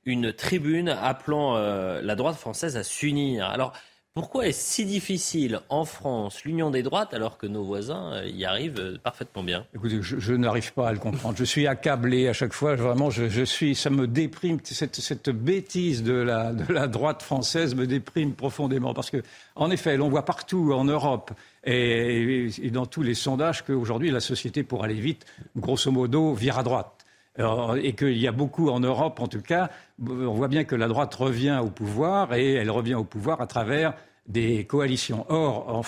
[0.06, 3.46] une tribune appelant euh, la droite française à s'unir.
[3.46, 3.74] Alors,
[4.20, 8.44] pourquoi est-ce si difficile en France l'union des droites alors que nos voisins euh, y
[8.44, 9.66] arrivent euh, parfaitement bien?
[9.74, 11.38] Écoutez, je, n'arrive pas à le comprendre.
[11.38, 12.76] Je suis accablé à chaque fois.
[12.76, 14.58] Vraiment, je, suis, ça me déprime.
[14.62, 16.52] Cette, bêtise de la,
[16.88, 19.24] droite française me déprime profondément parce que,
[19.56, 21.32] en effet, l'on voit partout en Europe
[21.64, 26.60] et, et dans tous les sondages qu'aujourd'hui la société, pour aller vite, grosso modo, vire
[26.60, 27.06] à droite
[27.82, 29.70] et qu'il y a beaucoup en Europe, en tout cas,
[30.06, 33.48] on voit bien que la droite revient au pouvoir et elle revient au pouvoir à
[33.48, 33.94] travers
[34.30, 35.26] des coalitions.
[35.30, 35.84] Or,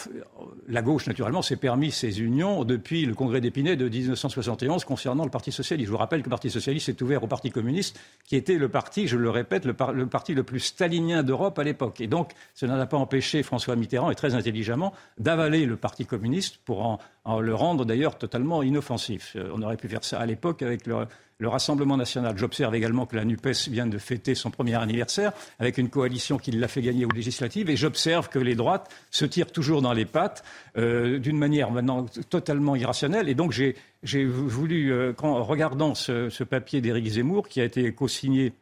[0.68, 5.30] la gauche, naturellement, s'est permis ces unions depuis le congrès d'Épinay de 1971 concernant le
[5.30, 5.88] Parti socialiste.
[5.88, 8.68] Je vous rappelle que le Parti socialiste est ouvert au Parti communiste, qui était le
[8.68, 12.02] parti, je le répète, le, parti le plus stalinien d'Europe à l'époque.
[12.02, 16.58] Et donc, cela n'a pas empêché François Mitterrand, et très intelligemment, d'avaler le Parti communiste
[16.66, 19.34] pour en le rendre d'ailleurs totalement inoffensif.
[19.36, 21.06] Euh, on aurait pu faire ça à l'époque avec le,
[21.42, 22.38] le Rassemblement national.
[22.38, 26.52] J'observe également que la NUPES vient de fêter son premier anniversaire avec une coalition qui
[26.52, 27.68] l'a fait gagner aux législatives.
[27.72, 30.44] Et j'observe que les droites se tirent toujours dans les pattes
[30.78, 33.28] euh, d'une manière maintenant totalement irrationnelle.
[33.28, 38.54] Et donc j'ai voulu, euh, en regardant ce, papier d'Éric Zemmour, qui a été co-signé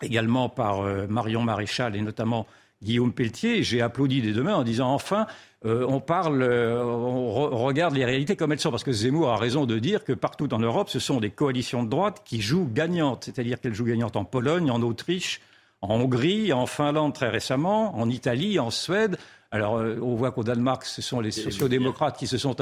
[0.00, 2.46] également par euh, Marion Maréchal et notamment
[2.82, 5.26] Guillaume Pelletier, j'ai applaudi des deux mains en disant enfin
[5.64, 9.36] euh, on parle, euh, on regarde les réalités comme elles sont, parce que Zemmour a
[9.36, 12.68] raison de dire que partout en Europe, ce sont des coalitions de droite qui jouent
[12.72, 15.40] gagnantes, c'est-à-dire qu'elles jouent gagnantes en Pologne, en Autriche,
[15.80, 19.18] en Hongrie, en Finlande très récemment, en Italie, en Suède.
[19.52, 22.56] Alors, euh, on voit qu'au Danemark, ce sont les sociodémocrates qui se sont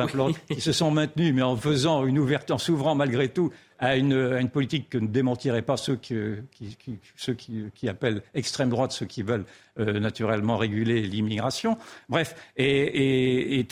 [0.50, 4.48] qui se sont maintenus, mais en faisant une ouverture, en s'ouvrant malgré tout à une,
[4.50, 9.46] politique que ne démentiraient pas ceux, qui, appellent extrême droite, ceux qui veulent
[9.78, 11.78] euh, naturellement réguler l'immigration.
[12.10, 13.66] Bref, et,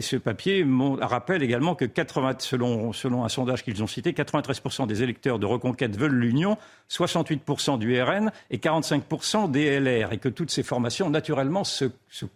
[0.00, 0.64] ce papier
[1.00, 5.96] rappelle également que 80, selon, un sondage qu'ils ont cité, 93% des électeurs de Reconquête
[5.96, 6.56] veulent l'Union,
[6.88, 11.86] 68% du RN et 45% des LR, et que toutes ces formations, naturellement, se,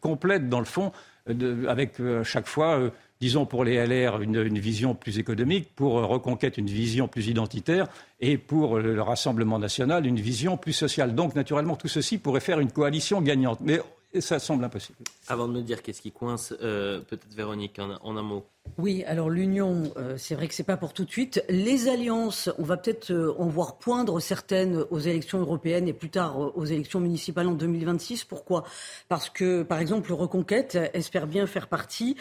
[0.01, 0.91] complètent dans le fond
[1.29, 6.59] de, avec euh, chaque fois disons pour les LR une, vision plus économique, pour Reconquête
[6.59, 7.89] une vision plus identitaire
[8.21, 11.15] et pour le Rassemblement national une vision plus sociale.
[11.15, 13.61] Donc naturellement tout ceci pourrait faire une coalition gagnante.
[13.61, 13.81] Mais
[14.21, 14.99] ça semble impossible.
[15.29, 18.47] Avant de me dire qu'est-ce qui coince, euh, peut-être Véronique, en un mot.
[18.77, 21.43] Oui, alors l'union, euh, c'est vrai que c'est pas pour tout de suite.
[21.49, 26.11] Les alliances, on va peut-être euh, en voir poindre certaines aux élections européennes et plus
[26.11, 28.25] tard euh, aux élections municipales en 2026.
[28.25, 28.65] Pourquoi?
[29.09, 32.17] Parce que, par exemple, Reconquête espère bien faire partie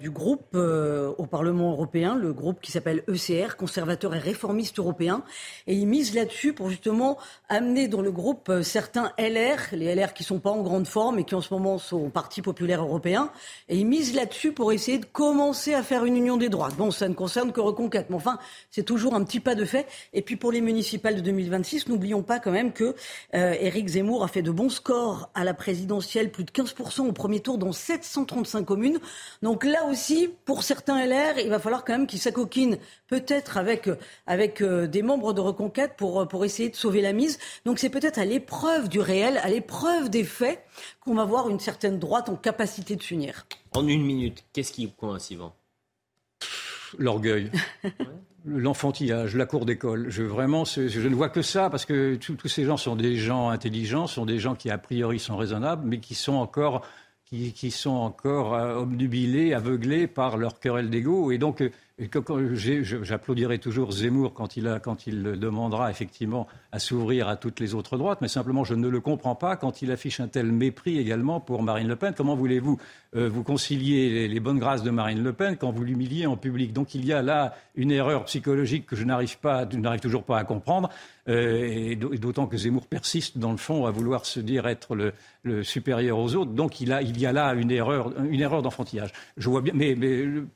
[0.00, 5.22] du groupe au Parlement européen, le groupe qui s'appelle ECR, conservateur et réformiste européen,
[5.66, 10.24] et ils misent là-dessus pour justement amener dans le groupe certains LR, les LR qui
[10.24, 13.30] sont pas en grande forme et qui en ce moment sont au Parti populaire européen,
[13.68, 16.68] et ils misent là-dessus pour essayer de commencer à faire une union des droits.
[16.76, 18.38] Bon, ça ne concerne que Reconquête, mais enfin,
[18.70, 19.86] c'est toujours un petit pas de fait.
[20.12, 22.94] Et puis pour les municipales de 2026, n'oublions pas quand même que
[23.34, 27.12] euh, Éric Zemmour a fait de bons scores à la présidentielle, plus de 15% au
[27.12, 28.98] premier tour dans 735 communes.
[29.42, 32.78] Donc là aussi, pour certains LR, il va falloir quand même qu'ils s'acoquinent
[33.08, 33.88] peut-être avec,
[34.26, 37.38] avec euh, des membres de Reconquête pour, pour essayer de sauver la mise.
[37.64, 40.62] Donc c'est peut-être à l'épreuve du réel, à l'épreuve des faits,
[41.00, 43.46] qu'on va voir une certaine droite en capacité de s'unir.
[43.72, 45.52] En une minute, qu'est-ce qui coince, Yvan?
[46.98, 47.50] L'orgueil.
[48.46, 50.06] L'enfantillage, la cour d'école.
[50.08, 53.50] Je, vraiment, je ne vois que ça parce que tous ces gens sont des gens
[53.50, 56.80] intelligents, sont des gens qui a priori sont raisonnables, mais qui sont encore,
[57.26, 61.30] qui, sont encore euh, obnubilés, aveuglés par leur querelle d'ego.
[61.32, 61.70] Et donc, euh,
[63.02, 64.64] J'applaudirai toujours Zemmour quand il,
[65.38, 69.34] demandera effectivement à s'ouvrir à toutes les autres droites, mais simplement je ne le comprends
[69.34, 72.14] pas quand il affiche un tel mépris également pour Marine Le Pen.
[72.16, 72.78] Comment voulez-vous
[73.16, 76.72] euh, vous concilier les, bonnes grâces de Marine Le Pen quand vous l'humiliez en public?
[76.72, 79.36] Donc il y a là une erreur psychologique que je n'arrive
[80.00, 80.88] toujours pas à comprendre,
[81.28, 85.12] euh, et d'autant que Zemmour persiste dans le fond à vouloir se dire être le,
[85.62, 86.52] supérieur aux autres.
[86.52, 89.12] Donc il, y a là une erreur, d'enfantillage.
[89.36, 89.96] Je vois bien, mais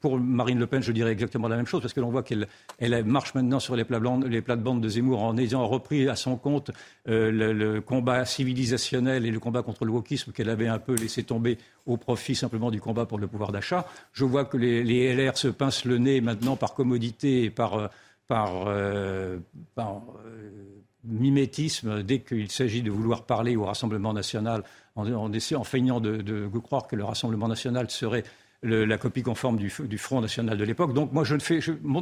[0.00, 2.48] pour Marine Le Pen, je dirais exactement la même chose, parce que l'on voit qu'elle
[2.78, 6.70] elle marche maintenant sur les, plates-bandes de Zemmour en ayant repris à son compte
[7.08, 11.22] euh, le, combat civilisationnel et le combat contre le wokisme qu'elle avait un peu laissé
[11.22, 13.86] tomber au profit simplement du combat pour le pouvoir d'achat.
[14.12, 17.90] Je vois que les, LR se pincent le nez maintenant par commodité et par,
[18.30, 19.38] euh,
[19.78, 20.58] euh,
[21.04, 24.64] mimétisme dès qu'il s'agit de vouloir parler au Rassemblement national
[24.96, 28.24] en, en feignant de, croire que le Rassemblement national serait
[28.64, 30.94] la copie conforme du, Front National de l'époque.
[30.94, 31.60] Donc moi, je fais,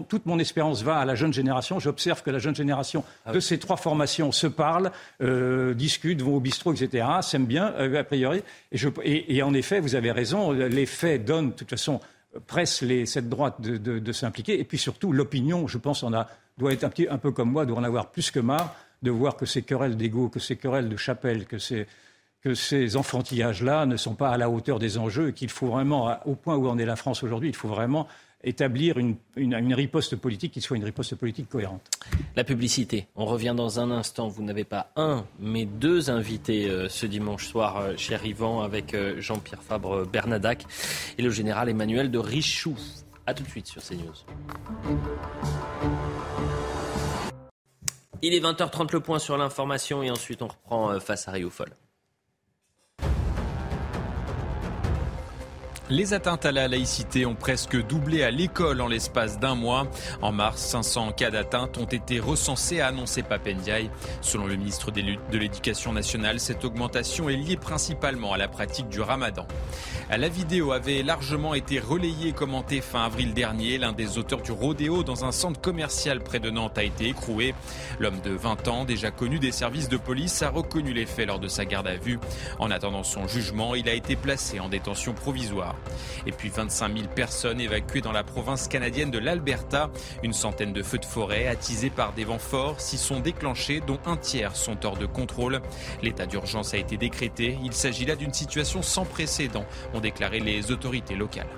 [0.08, 1.80] toute mon espérance va à la jeune génération.
[1.80, 6.36] J'observe que la jeune génération ah de ces trois formations se parle, euh, discute, vont
[6.36, 8.42] au bistrot, etc., s'aiment bien, euh, a priori.
[9.04, 12.00] Et, en effet, vous avez raison, les faits donnent, de toute façon,
[12.46, 14.60] pressent cette droite de, s'impliquer.
[14.60, 17.66] Et puis surtout, l'opinion, je pense, a, doit être un, petit, un peu comme moi,
[17.66, 20.88] doit en avoir plus que marre de voir que ces querelles d'ego, que ces querelles
[20.88, 21.86] de chapelle, que ces
[22.42, 26.18] que ces enfantillages-là ne sont pas à la hauteur des enjeux et qu'il faut vraiment,
[26.26, 28.08] au point où en est la France aujourd'hui, il faut vraiment
[28.44, 31.88] établir une, riposte politique qui soit une riposte politique cohérente.
[32.34, 34.28] La publicité, on revient dans un instant.
[34.28, 38.94] Vous n'avez pas un, mais deux invités euh, ce dimanche soir, euh, cher Yvan, avec
[38.94, 40.66] euh, Jean-Pierre Fabre Bernadac
[41.18, 42.76] et le général Emmanuel de Richoux.
[43.26, 44.12] A tout de suite sur CNews.
[48.22, 51.50] Il est 20h30 le point sur l'information et ensuite on reprend face à Rio
[55.90, 59.86] Les atteintes à la laïcité ont presque doublé à l'école en l'espace d'un mois.
[60.22, 63.90] En mars, 500 cas d'atteinte ont été recensés, a annoncé Papendiaï.
[64.20, 69.00] Selon le ministre de l'Éducation nationale, cette augmentation est liée principalement à la pratique du
[69.00, 69.46] ramadan.
[70.10, 73.76] La vidéo avait largement été relayée et commentée fin avril dernier.
[73.78, 77.54] L'un des auteurs du rodéo dans un centre commercial près de Nantes a été écroué.
[77.98, 81.40] L'homme de 20 ans, déjà connu des services de police, a reconnu les faits lors
[81.40, 82.20] de sa garde à vue.
[82.58, 85.74] En attendant son jugement, il a été placé en détention provisoire.
[86.26, 89.90] Et puis 25 000 personnes évacuées dans la province canadienne de l'Alberta.
[90.22, 94.00] Une centaine de feux de forêt attisés par des vents forts s'y sont déclenchés, dont
[94.06, 95.60] un tiers sont hors de contrôle.
[96.02, 97.58] L'état d'urgence a été décrété.
[97.64, 99.64] Il s'agit là d'une situation sans précédent,
[99.94, 101.48] ont déclaré les autorités locales.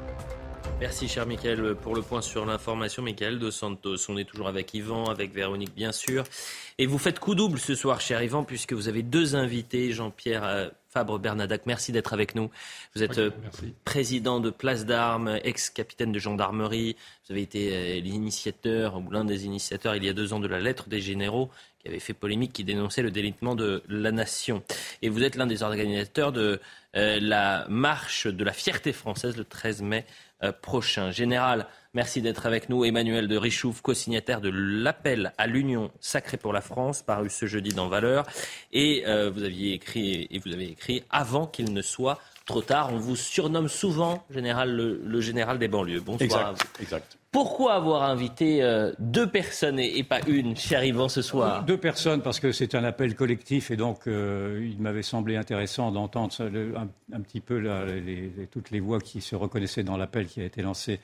[0.81, 3.03] Merci cher Michael pour le point sur l'information.
[3.03, 6.25] Michael Dos Santos, on est toujours avec Yvan, avec Véronique bien sûr.
[6.79, 10.45] Et vous faites coup double ce soir cher Yvan puisque vous avez deux invités, Jean-Pierre
[10.45, 12.53] euh, Fabre Bernadac, merci d'être avec nous.
[12.95, 13.33] Vous êtes euh,
[13.85, 16.95] président de Place d'Armes, ex-capitaine de gendarmerie.
[17.27, 20.47] Vous avez été euh, l'initiateur, ou l'un des initiateurs, il y a deux ans, de
[20.47, 24.63] la lettre des généraux qui avait fait polémique, qui dénonçait le délitement de la nation.
[25.03, 26.61] Et vous êtes l'un des organisateurs de
[26.95, 30.07] euh, la marche de la fierté française le 13 mai
[30.61, 31.11] prochain.
[31.11, 32.85] Général, Merci d'être avec nous.
[32.85, 37.73] Emmanuel de Richouf, co-signataire de l'appel à l'Union sacrée pour la France, paru ce jeudi
[37.73, 38.27] dans Valeur.
[38.73, 42.93] Et euh, vous aviez écrit, et vous avez écrit avant qu'il ne soit trop tard.
[42.93, 46.01] On vous surnomme souvent général, le, général des banlieues.
[46.01, 51.63] Bonsoir exact, Pourquoi avoir invité euh, deux personnes et, pas une, cher Yvan, ce soir?
[51.63, 55.93] Deux personnes, parce que c'est un appel collectif et donc euh, il m'avait semblé intéressant
[55.93, 56.35] d'entendre
[57.13, 57.63] un, petit peu
[58.51, 60.99] toutes les voix qui se reconnaissaient dans l'appel qui a été lancé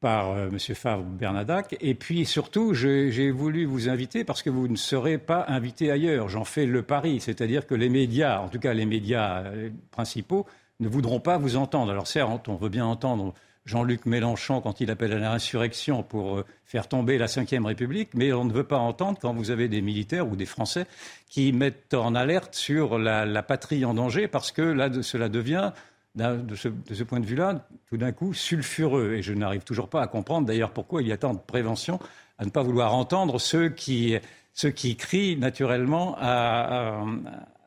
[0.00, 0.58] par euh, M.
[0.58, 1.76] Favre Bernadac.
[1.80, 6.28] Et puis surtout, j'ai voulu vous inviter parce que vous ne serez pas invité ailleurs.
[6.28, 7.20] J'en fais le pari.
[7.20, 10.46] C'est-à-dire que les médias, en tout cas les médias euh, principaux,
[10.80, 11.90] ne voudront pas vous entendre.
[11.90, 16.44] Alors certes, on veut bien entendre Jean-Luc Mélenchon quand il appelle à l'insurrection pour euh,
[16.64, 19.82] faire tomber la Ve République, mais on ne veut pas entendre quand vous avez des
[19.82, 20.86] militaires ou des Français
[21.28, 25.72] qui mettent en alerte sur la, la patrie en danger parce que là, cela devient
[26.16, 29.14] de ce, point de vue-là, tout d'un coup, sulfureux.
[29.14, 32.00] Et je n'arrive toujours pas à comprendre d'ailleurs pourquoi il y a tant de prévention
[32.38, 34.16] à ne pas vouloir entendre ceux qui,
[34.52, 37.04] ceux qui crient naturellement à,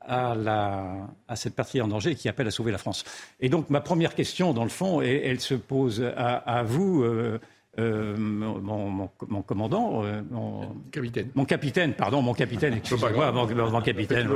[0.09, 3.03] à, cette partie en danger et qui appellent à sauver la France.
[3.39, 7.03] Et donc ma première question, dans le fond, elle, se pose à, vous.
[7.03, 7.39] Euh,
[7.77, 9.07] euh, mon,
[9.43, 11.29] commandant, euh, mon capitaine.
[11.35, 14.27] Mon capitaine, pardon, mon capitaine, excusez-moi, mon, capitaine.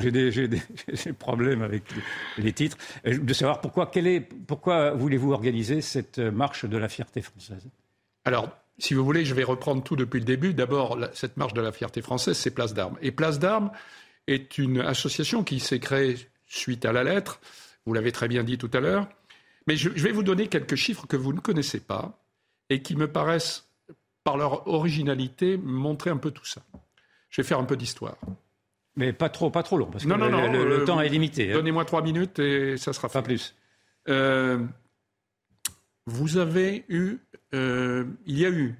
[0.00, 0.60] J'ai des,
[1.18, 1.84] problèmes avec
[2.36, 2.76] les titres.
[3.06, 7.64] Euh, de savoir pourquoi, est, pourquoi voulez-vous organiser cette marche de la fierté française?
[8.24, 10.52] Alors, si vous voulez, je vais reprendre tout depuis le début.
[10.52, 12.98] D'abord, cette marche de la fierté française, c'est Place d'Armes.
[13.02, 13.70] Et Place d'Armes
[14.26, 16.16] est une association qui s'est créée
[16.48, 17.40] suite à la lettre.
[17.86, 19.08] Vous l'avez très bien dit tout à l'heure.
[19.66, 22.24] Mais je, vais vous donner quelques chiffres que vous ne connaissez pas
[22.68, 23.68] et qui me paraissent,
[24.24, 26.62] par leur originalité, montrer un peu tout ça.
[27.30, 28.16] Je vais faire un peu d'histoire.
[28.96, 31.52] Mais pas trop, pas trop long, parce que le, temps est limité.
[31.52, 31.54] Hein.
[31.54, 33.18] Donnez-moi trois minutes et ça sera fait.
[33.18, 33.54] Pas plus.
[34.08, 34.64] Euh,
[36.06, 37.18] vous avez eu,
[37.54, 38.76] euh, il y a eu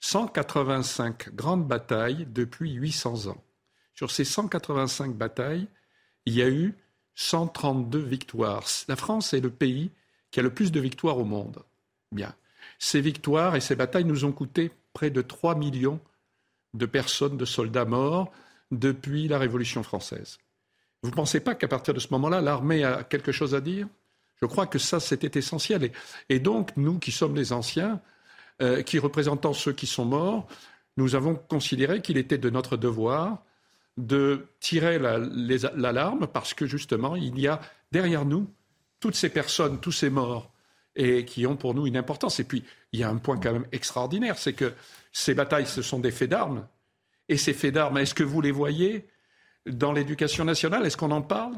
[0.00, 3.42] 185 grandes batailles depuis 800 ans.
[3.94, 5.68] Sur ces 185 batailles,
[6.26, 6.74] il y a eu
[7.14, 8.64] 132 victoires.
[8.88, 9.90] La France est le pays
[10.30, 11.62] qui a le plus de victoires au monde.
[12.10, 12.34] Bien.
[12.78, 16.00] Ces victoires et ces batailles nous ont coûté près de 3 millions
[16.74, 18.32] de personnes, de soldats morts
[18.70, 20.38] depuis la Révolution française.
[21.02, 23.88] Vous ne pensez pas qu'à partir de ce moment-là, l'armée a quelque chose à dire?
[24.40, 25.92] Je crois que ça, c'était essentiel.
[26.28, 28.00] Et, donc, nous qui sommes les anciens,
[28.60, 30.48] euh, qui représentons ceux qui sont morts,
[30.96, 33.44] nous avons considéré qu'il était de notre devoir
[33.96, 38.48] de tirer l'alarme parce que justement, il y a derrière nous
[39.00, 40.52] toutes ces personnes, tous ces morts,
[40.94, 42.40] et qui ont pour nous une importance.
[42.40, 44.72] Et puis, il y a un point quand même extraordinaire, c'est que
[45.12, 46.66] ces batailles, ce sont des faits d'armes.
[47.28, 49.08] Et ces faits d'armes, est-ce que vous les voyez
[49.66, 50.86] dans l'éducation nationale?
[50.86, 51.54] Est-ce qu'on en parle?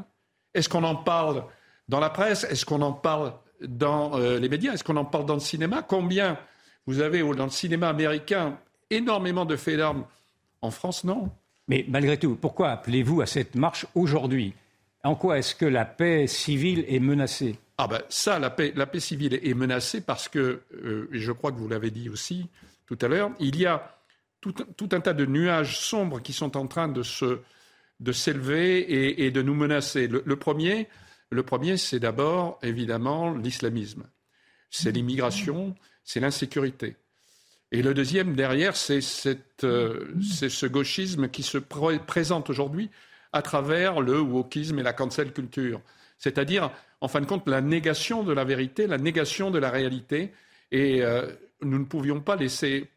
[0.55, 1.45] Est-ce qu'on en parle
[1.89, 2.45] dans la presse?
[2.45, 4.73] Est-ce qu'on en parle dans euh, les médias?
[4.73, 5.83] Est-ce qu'on en parle dans le cinéma?
[5.83, 6.39] Combien
[6.87, 8.59] vous avez dans le cinéma américain
[8.91, 10.05] énormément de faits d'armes?
[10.61, 11.31] En France, non.
[11.69, 14.55] Mais malgré tout, pourquoi appelez-vous à cette marche aujourd'hui?
[15.03, 17.59] En quoi est-ce que la paix civile est menacée?
[17.77, 21.69] Ah ben ça, la paix, civile est menacée parce que, euh, je crois que vous
[21.69, 22.49] l'avez dit aussi
[22.87, 23.99] tout à l'heure, il y a
[24.41, 24.55] tout,
[24.93, 27.41] un tas de nuages sombres qui sont en train de se
[28.01, 30.09] de s'élever et, de nous menacer.
[30.09, 30.89] Le premier,
[31.77, 34.05] c'est d'abord évidemment l'islamisme,
[34.69, 36.97] c'est l'immigration, c'est l'insécurité.
[37.75, 39.01] Et le deuxième, derrière, c'est
[39.65, 42.89] euh, ce gauchisme qui se présente aujourd'hui
[43.33, 45.81] à travers le wokisme et la cancel culture.
[46.17, 50.33] C'est-à-dire, en fin de compte, la négation de la vérité, la négation de la réalité.
[50.71, 51.27] Et euh,
[51.63, 52.93] nous ne pouvions pas laisser,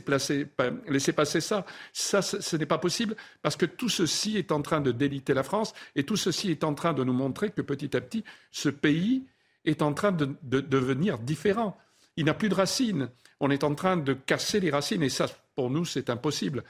[0.00, 1.66] passer ça.
[1.92, 5.42] Ça, ce n'est pas possible parce que tout ceci est en train de déliter la
[5.42, 8.70] France et tout ceci est en train de nous montrer que petit à petit, ce
[8.70, 9.26] pays
[9.66, 11.76] est en train de devenir différent.
[12.20, 13.08] Il n'a plus de racines.
[13.40, 16.64] On est en train de casser les racines et ça, pour nous, c'est impossible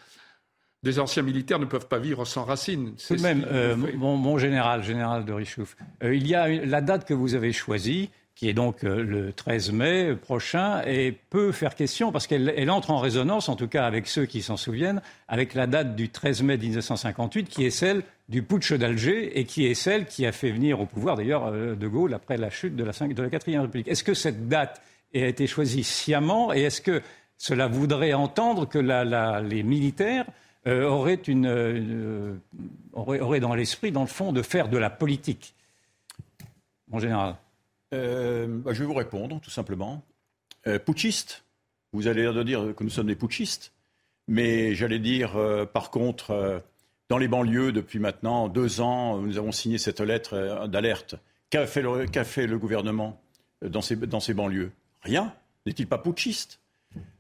[0.85, 2.95] des anciens militaires ne peuvent pas vivre sans racines.
[3.07, 7.05] Tout de même, euh, mon, général, général de Richouf, euh, il y a la date
[7.05, 11.75] que vous avez choisie, qui est donc euh, le 13 mai prochain, et peut faire
[11.75, 15.53] question, parce qu'elle entre en résonance, en tout cas avec ceux qui s'en souviennent, avec
[15.53, 19.75] la date du 13 mai 1958, qui est celle du putsch d'Alger, et qui est
[19.75, 22.93] celle qui a fait venir au pouvoir, d'ailleurs, De Gaulle après la chute de la,
[22.93, 23.89] de la 4 République.
[23.89, 24.81] Est-ce que cette date
[25.15, 27.03] a été choisie sciemment, et est-ce que
[27.37, 30.27] cela voudrait entendre que les militaires
[30.67, 32.35] euh, aurait, une, euh,
[32.93, 35.55] dans l'esprit, dans le fond, de faire de la politique?
[36.93, 37.37] En général.
[37.95, 40.03] Euh, bah, je vais vous répondre, tout simplement.
[40.85, 41.45] putschiste,
[41.93, 43.73] vous allez dire que nous sommes des putschistes,
[44.29, 45.33] mais j'allais dire,
[45.73, 46.63] par contre,
[47.09, 51.17] dans les banlieues, depuis maintenant deux ans, nous avons signé cette lettre d'alerte.
[51.49, 51.83] Qu'a fait,
[52.25, 53.21] fait, le gouvernement
[53.63, 54.73] dans ces, dans ces banlieues?
[55.03, 55.35] Rien.
[55.67, 56.61] N'est-il pas putschiste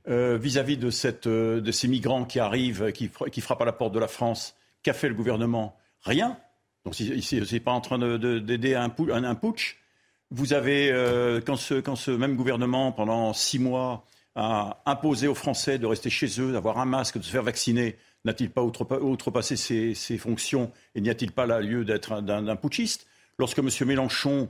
[0.08, 0.90] euh, vis-à-vis de,
[1.26, 4.94] euh, de, ces migrants qui arrivent, qui, frappent à la porte de la France Qu'a
[4.94, 5.76] fait le gouvernement?
[6.02, 6.38] Rien.
[6.84, 9.78] Donc, il n'est pas en train d'aider un, un, putsch.
[10.30, 15.78] Vous avez, euh, quand, ce, ce, même gouvernement, pendant six mois, a imposé aux Français
[15.78, 19.94] de rester chez eux, d'avoir un masque, de se faire vacciner, n'a-t-il pas outrepassé ses,
[19.94, 23.06] ses, fonctions et n'y a-t-il pas là lieu d'être d'un putschiste?
[23.38, 23.68] Lorsque M.
[23.86, 24.48] Mélenchon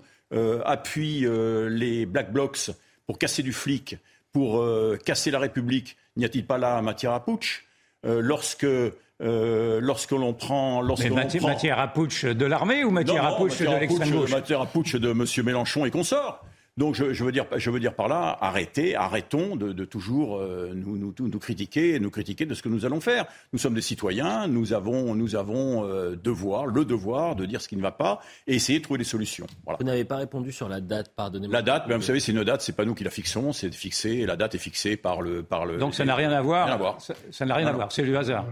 [0.64, 1.26] appuie
[1.70, 2.70] les Black Blocs
[3.10, 3.96] pour casser du flic,
[4.30, 7.66] pour euh, casser la République, n'y a-t-il pas là matière à putsch
[8.06, 10.80] euh, Lorsque euh, lorsque l'on prend.
[10.84, 14.30] Mais matière, à putsch de l'armée ou matière à putsch de l'extrême gauche?
[14.30, 15.26] Matière à putsch de M.
[15.44, 16.44] Mélenchon et consorts.
[16.76, 20.96] Donc je, veux dire, je veux dire par là, arrêtez, arrêtons de, toujours euh, nous,
[20.96, 23.26] nous, nous, critiquer, nous critiquer de ce que nous allons faire.
[23.52, 27.68] Nous sommes des citoyens, nous avons, nous avons euh, devoir, le devoir de dire ce
[27.68, 29.46] qui ne va pas et essayer de trouver des solutions.
[29.66, 31.52] Vous n'avez pas répondu sur la date, pardonnez-moi.
[31.52, 33.72] La date, ben, vous savez, c'est une date, c'est pas nous qui la fixons, c'est
[33.74, 35.76] fixé et la date est fixée par le, par le.
[35.76, 36.98] Donc ça n'a rien à voir.
[37.30, 37.92] Ça n'a rien à voir.
[37.92, 38.46] C'est du hasard.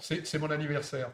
[0.00, 1.10] C'est mon anniversaire.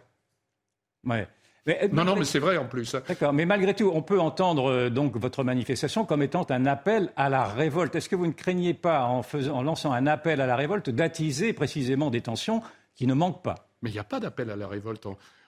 [1.05, 1.27] Ouais.
[1.68, 2.96] Euh, non, non, mais c'est vrai en plus.
[3.07, 7.12] D'accord, mais malgré tout, on peut entendre euh, donc votre manifestation comme étant un appel
[7.16, 7.94] à la révolte.
[7.94, 11.53] Est-ce que vous ne craignez pas, en, en lançant un appel à la révolte, d'attiser
[11.53, 12.62] précisément des tensions
[12.94, 13.68] qui ne manquent pas?
[13.83, 15.07] Mais il n'y a pas d'appel à la révolte.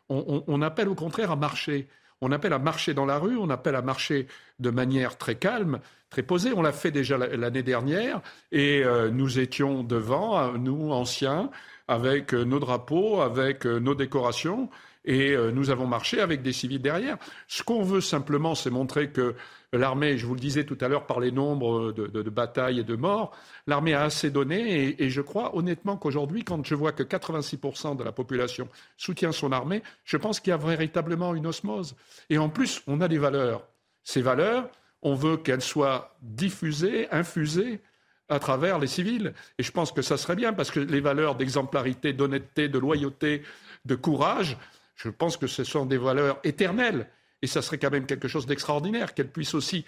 [0.09, 1.89] On, appelle au contraire à marcher.
[2.21, 4.27] On appelle à marcher dans la rue, on appelle à marcher
[4.59, 6.53] de manière très calme, très posée.
[6.55, 8.21] On l'a fait déjà l'année dernière
[8.53, 11.51] et euh, nous étions devant, nous anciens,
[11.89, 14.69] avec nos drapeaux, avec nos décorations.
[15.05, 17.19] Et euh, nous avons marché avec des civils derrière.
[17.49, 19.35] Ce qu'on veut simplement, c'est montrer que
[19.73, 22.95] l'armée, je vous le disais tout à l'heure par les nombres de, batailles et de
[22.95, 23.33] morts,
[23.67, 25.03] l'armée a assez donné.
[25.03, 29.51] Et, je crois honnêtement qu'aujourd'hui, quand je vois que 86% de la population soutient son
[29.51, 31.97] armée, je pense qu'il y a véritablement une osmose.
[32.31, 33.67] Et en plus, on a des valeurs.
[34.05, 34.71] Ces valeurs,
[35.03, 37.81] on veut qu'elles soient diffusées, infusées
[38.29, 39.35] à travers les civils.
[39.59, 43.43] Et je pense que ça serait bien parce que les valeurs d'exemplarité, d'honnêteté, de loyauté,
[43.85, 44.57] de courage,
[44.95, 47.09] je pense que ce sont des valeurs éternelles.
[47.43, 49.85] Et ça serait quand même quelque chose d'extraordinaire qu'elles puissent aussi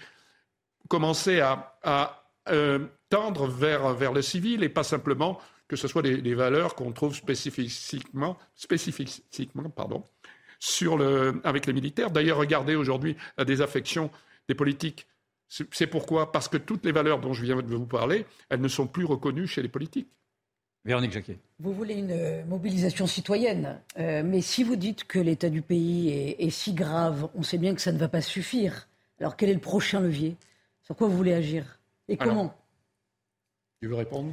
[0.89, 6.75] commencer à, euh, tendre vers, le civil et pas simplement que ce soit des, valeurs
[6.75, 8.37] qu'on trouve spécifiquement,
[10.59, 12.11] sur le, avec les militaires.
[12.11, 14.11] D'ailleurs, regardez aujourd'hui la désaffection
[14.47, 15.07] des politiques.
[15.47, 16.31] C'est pourquoi?
[16.31, 19.05] Parce que toutes les valeurs dont je viens de vous parler, elles ne sont plus
[19.05, 20.09] reconnues chez les politiques.
[20.85, 21.39] Véronique Jacquet.
[21.59, 26.09] Vous voulez une euh, mobilisation citoyenne, euh, mais si vous dites que l'état du pays
[26.37, 28.87] est, si grave, on sait bien que ça ne va pas suffire.
[29.19, 30.35] Alors quel est le prochain levier?
[30.83, 31.79] Sur quoi vous voulez agir?
[32.07, 32.55] Et comment?
[33.81, 34.31] Tu veux répondre?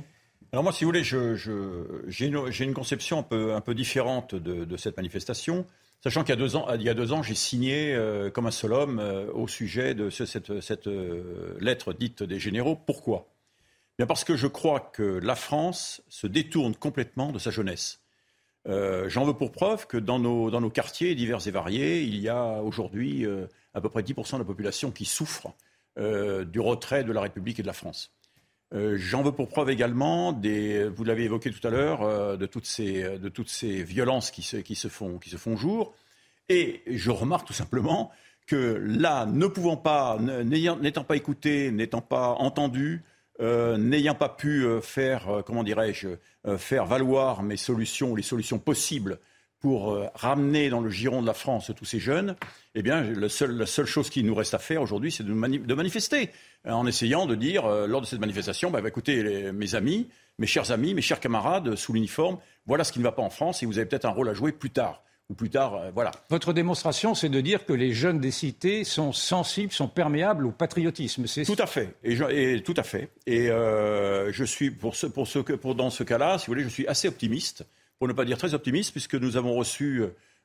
[0.52, 4.98] Alors moi, si vous voulez, j'ai une, conception un peu, un peu différente de, cette
[4.98, 5.64] manifestation,
[6.02, 8.46] sachant qu'il y a deux ans, il y a deux ans, j'ai signé euh, comme
[8.46, 9.00] un seul homme
[9.32, 10.90] au sujet de cette, cette
[11.60, 12.76] lettre dite des généraux.
[12.76, 13.31] Pourquoi?
[14.06, 18.00] Parce que je crois que la France se détourne complètement de sa jeunesse.
[18.68, 22.16] Euh, j'en veux pour preuve que dans nos, dans nos, quartiers divers et variés, il
[22.18, 25.52] y a aujourd'hui euh, à peu près 10% de la population qui souffre
[25.98, 28.12] euh, du retrait de la République et de la France.
[28.94, 33.18] J'en veux pour preuve également, des, vous l'avez évoqué tout à l'heure, de, toutes ces,
[33.18, 35.94] de toutes ces violences qui se, qui, se font, qui se font jour.
[36.48, 38.10] Et je remarque tout simplement
[38.46, 43.02] que là, ne pouvant pas, n'étant pas écouté, n'étant pas entendu,
[43.40, 46.08] euh, n'ayant pas pu euh, faire, euh, comment dirais-je,
[46.58, 49.20] faire valoir mes solutions, les solutions possibles
[49.60, 52.34] pour ramener dans le giron de la France tous ces jeunes,
[52.74, 56.30] eh bien, la seule chose qui nous reste à faire aujourd'hui, c'est de, manifester,
[56.64, 60.08] en essayant de dire, lors de cette manifestation, bah, bah, écoutez, mes amis,
[60.38, 63.30] mes chers amis, mes chers camarades sous l'uniforme, voilà ce qui ne va pas en
[63.30, 65.90] France et vous avez peut-être un rôle à jouer plus tard ou plus tard, euh,
[65.94, 66.10] voilà.
[66.28, 70.52] Votre démonstration, c'est de dire que les jeunes des cités sont sensibles, sont perméables au
[70.52, 71.26] patriotisme.
[71.26, 71.94] C'est tout à fait.
[72.04, 73.08] Et, tout à fait.
[73.26, 76.64] Et euh, je suis pour ce, pour ce pour dans ce cas-là, si vous voulez,
[76.64, 77.64] je suis assez optimiste,
[77.98, 80.02] pour ne pas dire très optimiste, puisque nous avons reçu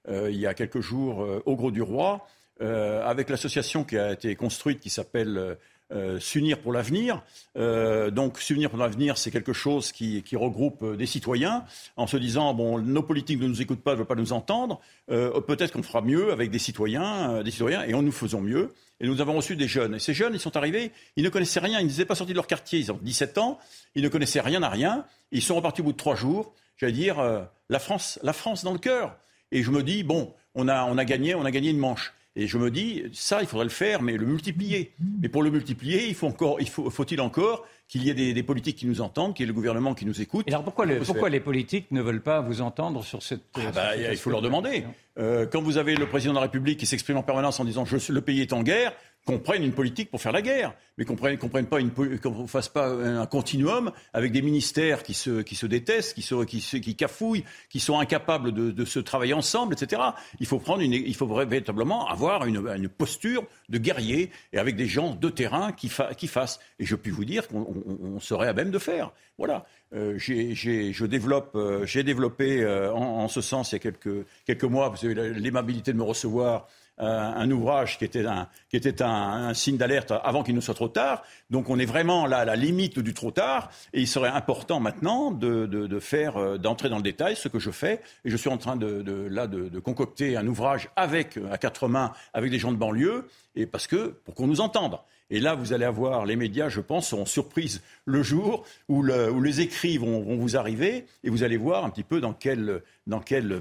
[0.08, 2.26] euh, il y a quelques jours au Gros du Roi,
[2.62, 5.58] avec l'association qui a été construite, qui s'appelle
[5.94, 7.24] euh, s'unir pour l'avenir.
[7.58, 11.64] Euh, donc s'unir pour l'avenir, c'est quelque chose qui, regroupe euh, des citoyens
[11.96, 14.82] en se disant bon, nos politiques ne nous écoutent pas, ne veulent pas nous entendre.
[15.08, 18.74] Peut-être qu'on fera mieux avec des citoyens, des citoyens, et en nous faisons mieux.
[19.00, 19.96] Et nous avons reçu des jeunes.
[19.96, 22.38] Et ces jeunes, ils sont arrivés, ils ne connaissaient rien, ils n'étaient pas sortis de
[22.38, 23.58] leur quartier, ils ont 17 ans,
[23.96, 25.06] ils ne connaissaient rien à rien.
[25.32, 26.54] Ils sont repartis au bout de trois jours.
[26.76, 29.16] J'allais dire la France, la France dans le cœur.
[29.54, 32.14] Et je me dis bon, on a, on a gagné, on a gagné une manche.
[32.40, 34.92] Et je me dis, ça, il faudrait le faire, mais le multiplier.
[35.22, 38.44] Mais pour le multiplier, il faut encore, il faut, faut-il encore qu'il y ait des,
[38.44, 40.46] politiques qui nous entendent, qu'il y ait le gouvernement qui nous écoute.
[40.48, 43.42] Et alors pourquoi, pourquoi les politiques ne veulent pas vous entendre sur cette...
[43.56, 44.84] Ah bah, il faut leur demander.
[45.18, 47.86] Euh, quand vous avez le président de la République qui s'exprime en permanence en disant
[47.86, 48.94] je, le pays est en guerre,
[49.28, 53.26] qu'on prenne une politique pour faire la guerre, mais qu'on prenne, qu'on fasse pas un
[53.26, 58.00] continuum avec des ministères qui se, qui se détestent, qui, se, qui, cafouillent, qui sont
[58.00, 60.02] incapables de, se travailler ensemble, etc.
[60.40, 65.14] Il faut prendre il faut véritablement avoir une, posture de guerrier et avec des gens
[65.14, 66.60] de terrain qui, fassent.
[66.80, 69.12] Et je puis vous dire qu'on serait à même de faire.
[69.38, 69.66] Voilà.
[69.94, 74.26] Euh, j'ai, je développe, euh, j'ai développé euh, en, ce sens il y a quelques,
[74.46, 76.68] quelques mois, vous avez l'aimabilité de me recevoir
[77.00, 80.88] un ouvrage qui était un, qui était un, signe d'alerte avant qu'il ne soit trop
[80.88, 81.24] tard.
[81.50, 83.70] Donc on est vraiment là à la limite du trop tard.
[83.94, 87.48] Et il serait important maintenant de, de, de faire, euh, d'entrer dans le détail, ce
[87.48, 88.02] que je fais.
[88.26, 91.88] Et je suis en train de, de là de, concocter un ouvrage avec, à quatre
[91.88, 94.98] mains, avec des gens de banlieue, et parce que pour qu'on nous entende.
[95.30, 97.82] Et là, vous allez avoir, les médias, je pense, seront surprises.
[98.06, 102.22] Le jour où, les écrits vont, vous arriver et vous allez voir un petit peu
[102.22, 102.82] dans quelle,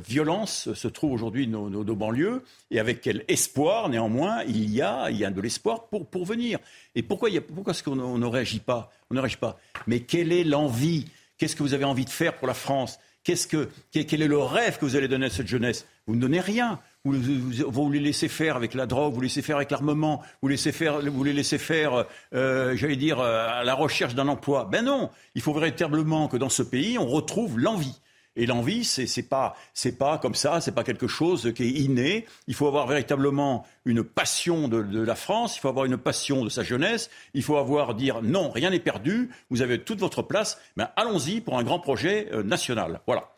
[0.06, 5.16] violence se trouvent aujourd'hui nos, banlieues et avec quel espoir, néanmoins, il y a, il
[5.16, 6.60] y a de l'espoir pour, pour venir.
[6.94, 8.92] Et pourquoi, pourquoi est-ce qu'on ne réagit pas?
[9.10, 9.58] On ne réagit pas.
[9.88, 11.06] Mais quelle est l'envie?
[11.36, 13.00] Qu'est-ce que vous avez envie de faire pour la France?
[13.26, 15.84] Que, Quel est le rêve que vous allez donner à cette jeunesse?
[16.06, 16.78] Vous ne donnez rien
[17.10, 20.72] vous, les laissez faire avec la drogue, vous les laissez faire avec l'armement, vous, laissez
[20.72, 24.68] faire, vous les laissez faire, euh, j'allais dire, euh, à la recherche d'un emploi.
[24.70, 28.00] Ben non, il faut véritablement que dans ce pays, on retrouve l'envie.
[28.38, 29.56] Et l'envie, c'est, c'est pas,
[29.98, 32.26] pas comme ça, c'est pas quelque chose qui est inné.
[32.46, 35.56] Il faut avoir véritablement une passion de, de, la France.
[35.56, 37.08] Il faut avoir une passion de sa jeunesse.
[37.32, 39.30] Il faut avoir dire non, rien n'est perdu.
[39.48, 40.60] Vous avez toute votre place.
[40.76, 43.00] Ben allons-y pour un grand projet euh, national.
[43.06, 43.35] Voilà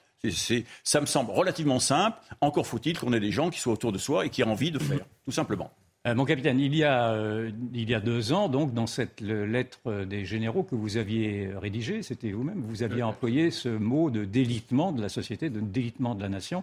[0.85, 2.19] ça me semble relativement simple.
[2.41, 4.71] Encore faut-il qu'on ait des gens qui soient autour de soi et qui aient envie
[4.71, 5.71] de faire, tout simplement.
[6.07, 9.21] Euh, mon capitaine, il y, a, euh, il y a deux ans, donc, dans cette
[9.21, 14.25] lettre des généraux que vous aviez rédigée, c'était vous-même, vous aviez employé ce mot de
[14.25, 16.62] délitement de la société, de délitement de la nation,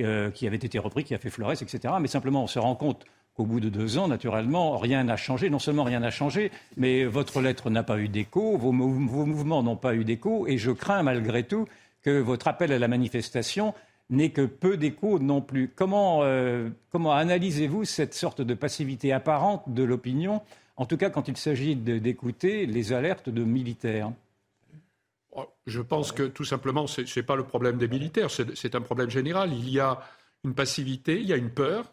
[0.00, 1.94] euh, qui avait été repris, qui a fait florès, etc.
[2.00, 5.50] Mais simplement, on se rend compte qu'au bout de deux ans, naturellement, rien n'a changé.
[5.50, 9.76] Non seulement rien n'a changé, mais votre lettre n'a pas eu d'écho, vos mouvements n'ont
[9.76, 11.66] pas eu d'écho, et je crains malgré tout
[12.04, 13.74] que votre appel à la manifestation
[14.10, 15.72] n'est que peu d'écho non plus.
[15.74, 20.42] Comment, euh, comment analysez-vous cette sorte de passivité apparente de l'opinion,
[20.76, 24.12] en tout cas quand il s'agit d'écouter les alertes de militaires?
[25.32, 28.82] Oh, Je pense que tout simplement, ce n'est pas le problème des militaires, c'est un
[28.82, 29.52] problème général.
[29.52, 30.00] Il y a
[30.44, 31.90] une passivité, il y a une peur.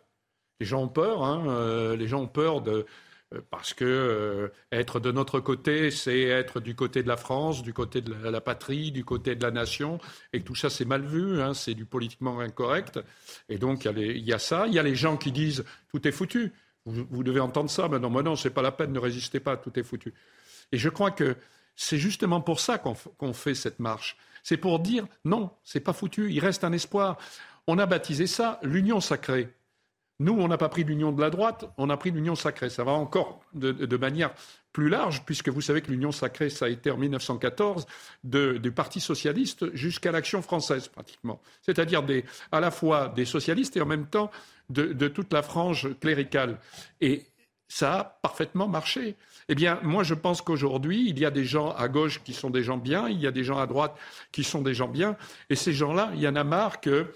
[0.60, 2.86] Les gens ont peur, hein, euh, les gens ont peur de,
[3.50, 7.74] parce que euh, être de notre côté, c'est être du côté de la France, du
[7.74, 10.00] côté de la, patrie, du côté de la nation,
[10.34, 13.00] et tout ça c'est mal vu, hein, c'est du politiquement incorrect.
[13.48, 14.68] Et donc il y, a ça.
[14.68, 16.52] Il y a les gens qui disent tout est foutu.
[16.86, 17.88] Vous, devez entendre ça.
[17.88, 20.14] Mais non, mais non, c'est pas la peine, ne résistez pas, tout est foutu.
[20.72, 21.38] Et je crois que
[21.76, 24.18] c'est justement pour ça qu'on fait cette marche.
[24.44, 26.32] C'est pour dire non, c'est pas foutu.
[26.32, 27.18] Il reste un espoir.
[27.68, 29.54] On a baptisé ça l'union sacrée.
[30.22, 32.70] Nous, on n'a pas pris l'union de la droite, on a pris l'union sacrée.
[32.70, 34.32] Ça va encore de, manière
[34.72, 37.88] plus large, puisque vous savez que l'union sacrée, ça a été en 1914
[38.24, 41.42] du Parti socialiste jusqu'à l'Action française, pratiquement.
[41.64, 42.04] C'est-à-dire
[42.52, 44.30] à la fois des socialistes et en même temps
[44.70, 46.60] de, toute la frange cléricale.
[47.02, 47.26] Et
[47.68, 49.16] ça a parfaitement marché.
[49.50, 52.52] Eh bien, moi, je pense qu'aujourd'hui, il y a des gens à gauche qui sont
[52.52, 53.98] des gens bien, il y a des gens à droite
[54.32, 55.18] qui sont des gens bien,
[55.50, 57.08] et ces gens-là, il y en a marre que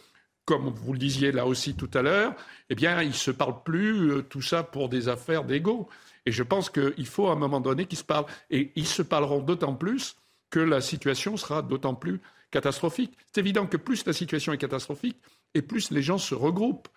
[0.45, 2.35] comme vous le disiez là aussi tout à l'heure,
[2.69, 5.89] eh bien, ils ne se parlent plus, euh, tout ça pour des affaires d'ego.
[6.25, 8.25] Et je pense qu'il faut à un moment donné qu'ils se parlent.
[8.49, 10.15] Et ils se parleront d'autant plus
[10.49, 12.21] que la situation sera d'autant plus
[12.51, 13.17] catastrophique.
[13.33, 15.17] C'est évident que plus la situation est catastrophique,
[15.53, 16.87] et plus les gens se regroupent.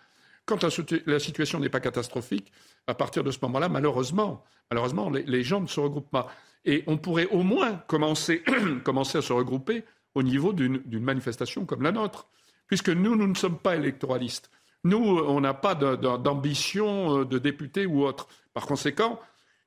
[0.46, 2.52] Quand la, situation n'est pas catastrophique,
[2.86, 6.32] à partir de ce moment-là, malheureusement, malheureusement les, gens ne se regroupent pas.
[6.64, 8.42] Et on pourrait au moins commencer,
[8.84, 9.84] commencer à se regrouper
[10.14, 12.28] au niveau d'une manifestation comme la nôtre,
[12.68, 14.50] puisque nous, nous ne sommes pas électoralistes.
[14.84, 18.28] Nous, on n'a pas d'ambition euh, de député ou autre.
[18.54, 19.20] Par conséquent,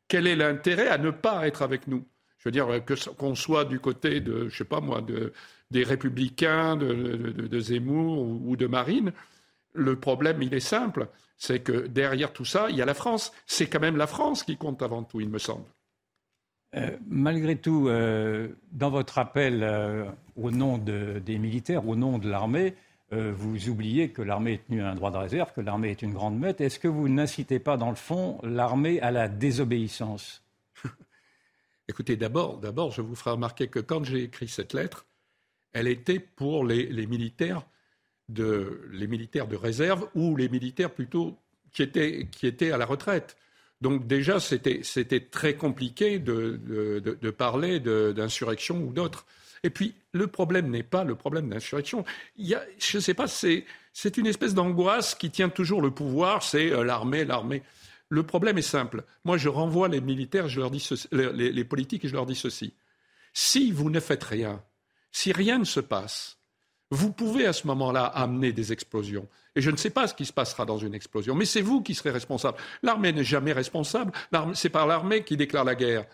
[0.07, 2.05] quel est l'intérêt à ne pas être avec nous?
[2.37, 2.67] Je veux dire,
[3.17, 5.31] qu'on soit du côté de, je sais pas moi, de,
[5.69, 9.13] des républicains, de, Zemmour ou, de Marine,
[9.73, 11.07] le problème, il est simple.
[11.37, 13.31] C'est que derrière tout ça, il y a la France.
[13.45, 15.65] C'est quand même la France qui compte avant tout, il me semble.
[16.75, 19.63] Euh, malgré tout, euh, dans votre appel
[20.35, 22.75] au nom des militaires, au nom de l'armée,
[23.13, 26.01] euh, vous oubliez que l'armée est tenue à un droit de réserve, que l'armée est
[26.01, 26.61] une grande meute.
[26.61, 30.43] Est-ce que vous n'incitez pas, dans le fond, l'armée à la désobéissance?
[31.89, 35.05] Écoutez, d'abord, je vous ferai remarquer que quand j'ai écrit cette lettre,
[35.73, 37.65] elle était pour les, militaires
[38.29, 41.37] de, les militaires de réserve ou les militaires plutôt
[41.73, 43.35] qui étaient, qui étaient à la retraite.
[43.81, 44.81] Donc déjà, c'était,
[45.31, 49.25] très compliqué de, de parler d'insurrection ou d'autres.
[49.63, 52.03] Et puis, le problème n'est pas le problème d'insurrection.
[52.37, 52.55] je
[52.95, 53.65] ne sais pas, c'est,
[54.17, 57.61] une espèce d'angoisse qui tient toujours le pouvoir, c'est euh, l'armée, l'armée.
[58.09, 59.03] Le problème est simple.
[59.23, 62.73] Moi, je renvoie les militaires, je leur dis les, politiques, et je leur dis ceci.
[63.33, 64.61] Si vous ne faites rien,
[65.11, 66.37] si rien ne se passe,
[66.89, 69.29] vous pouvez à ce moment-là amener des explosions.
[69.55, 71.81] Et je ne sais pas ce qui se passera dans une explosion, mais c'est vous
[71.81, 72.57] qui serez responsable.
[72.83, 74.11] L'armée n'est jamais responsable.
[74.53, 76.05] C'est par l'armée qui déclare la guerre.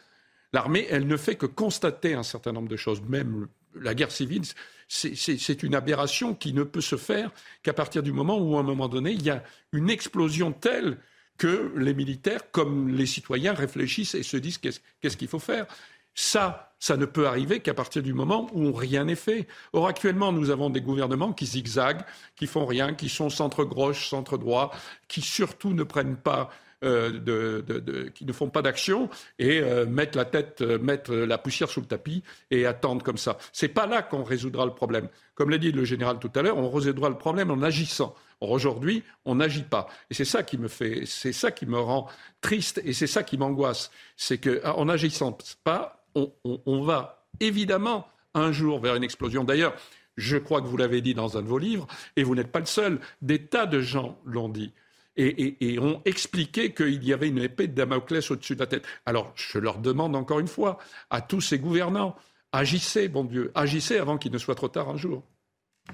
[0.57, 2.99] L'armée, elle ne fait que constater un certain nombre de choses.
[3.07, 3.47] Même
[3.79, 4.41] la guerre civile,
[4.87, 7.29] c'est une aberration qui ne peut se faire
[7.61, 10.97] qu'à partir du moment où, à un moment donné, il y a une explosion telle
[11.37, 15.67] que les militaires, comme les citoyens, réfléchissent et se disent qu'est-ce qu'il faut faire.
[16.15, 19.45] Ça, ça ne peut arriver qu'à partir du moment où rien n'est fait.
[19.73, 22.01] Or, actuellement, nous avons des gouvernements qui zigzaguent,
[22.35, 24.75] qui font rien, qui sont centre-gauche, centre-droit,
[25.07, 26.49] qui surtout ne prennent pas
[26.83, 29.09] euh, de, qui ne font pas d'action
[29.39, 32.21] et euh, mettre la tête, euh, mettre la poussière sous le tapis
[32.51, 33.39] et attendre comme ça.
[33.51, 35.09] C'est pas là qu'on résoudra le problème.
[35.33, 38.13] Comme l'a dit le général tout à l'heure, on résoudra le problème en agissant.
[38.41, 39.87] Or aujourd'hui, on n'agit pas.
[40.11, 42.07] Et c'est ça qui me fait, c'est ça qui me rend
[42.41, 43.89] triste et c'est ça qui m'angoisse.
[44.15, 49.43] C'est qu'en n'agissant pas, on va évidemment un jour vers une explosion.
[49.43, 49.73] D'ailleurs,
[50.15, 52.59] je crois que vous l'avez dit dans un de vos livres, et vous n'êtes pas
[52.59, 54.73] le seul, des tas de gens l'ont dit
[55.17, 58.85] et, ont expliqué qu'il y avait une épée de Damoclès au-dessus de la tête.
[59.05, 60.77] Alors, je leur demande encore une fois,
[61.09, 62.15] à tous ces gouvernants,
[62.51, 65.23] agissez, bon Dieu, agissez avant qu'il ne soit trop tard un jour.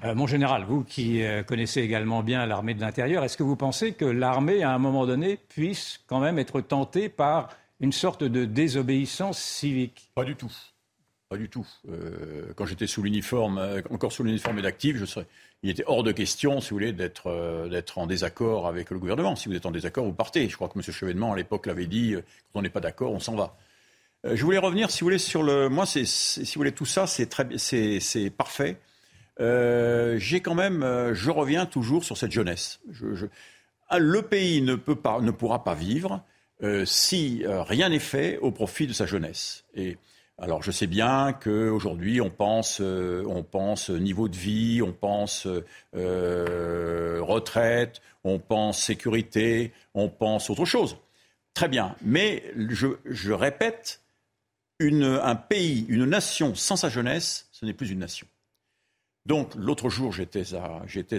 [0.02, 3.56] Euh, mon général, vous qui euh, connaissez également bien l'armée de l'intérieur, est-ce que vous
[3.56, 7.48] pensez que l'armée, à un moment donné, puisse quand même être tentée par
[7.80, 10.10] une sorte de désobéissance civique?
[10.14, 10.52] Pas du tout.
[11.34, 11.66] Pas du tout.
[11.88, 13.58] Euh, quand j'étais sous l'uniforme,
[13.90, 15.26] encore sous l'uniforme d'actif, je serais
[15.64, 16.94] il était hors de question, si vous voulez,
[17.26, 19.34] euh, d'être en désaccord avec le gouvernement.
[19.34, 20.46] Si vous êtes en désaccord, vous partez.
[20.46, 20.82] Je crois que M.
[20.82, 22.20] Chevènement, à l'époque, l'avait dit, euh,
[22.52, 23.56] quand on n'est pas d'accord, on s'en va.
[24.26, 25.70] Euh, je voulais revenir, si vous voulez, sur le...
[25.70, 26.04] Moi, si
[26.38, 28.76] vous voulez, tout ça, c'est, très, c'est, parfait.
[29.38, 30.82] j'ai quand même...
[31.14, 32.80] je reviens toujours sur cette jeunesse.
[33.88, 36.22] Ah, le pays ne, peut pas, ne pourra pas vivre
[36.84, 39.64] si rien n'est fait au profit de sa jeunesse.
[39.74, 39.96] Et
[40.38, 45.46] alors je sais bien qu'aujourd'hui on pense, euh, on pense niveau de vie, on pense
[45.94, 50.96] euh, retraite, on pense sécurité, on pense autre chose.
[51.54, 54.02] Très bien, mais je, répète,
[54.80, 58.26] un pays, une nation sans sa jeunesse, ce n'est plus une nation.
[59.26, 60.44] Donc l'autre jour, j'étais,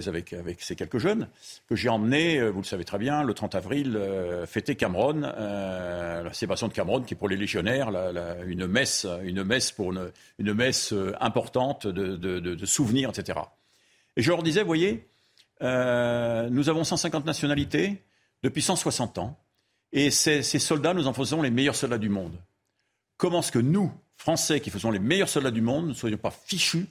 [0.06, 1.28] avec, ces quelques jeunes
[1.68, 5.22] que j'ai emmenés, euh, vous le savez très bien, le 30 avril, euh, fêter Cameron,
[5.24, 7.88] euh, la célébration de Cameron, qui est pour les légionnaires
[8.46, 13.40] une messe, une messe pour une, messe importante de, souvenirs, etc.
[14.16, 15.08] Et je leur disais, vous voyez,
[15.60, 18.04] nous avons 150 nationalités
[18.44, 19.36] depuis 160 ans,
[19.90, 22.38] et ces, ces soldats, nous en faisons les meilleurs soldats du monde.
[23.16, 26.30] Comment est-ce que nous, Français, qui faisons les meilleurs soldats du monde, ne soyons pas
[26.30, 26.86] fichus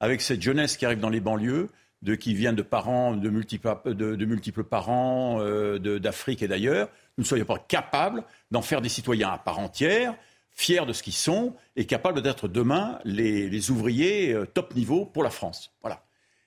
[0.00, 1.68] avec cette jeunesse qui arrive dans les banlieues,
[2.02, 7.44] de, qui vient de parents, de multiples, parents euh, d'Afrique et d'ailleurs, nous ne soyons
[7.44, 10.14] pas capables d'en faire des citoyens à part entière,
[10.52, 15.22] fiers de ce qu'ils sont et capables d'être demain les, ouvriers euh, top niveau pour
[15.22, 15.72] la France.
[15.82, 16.04] Voilà.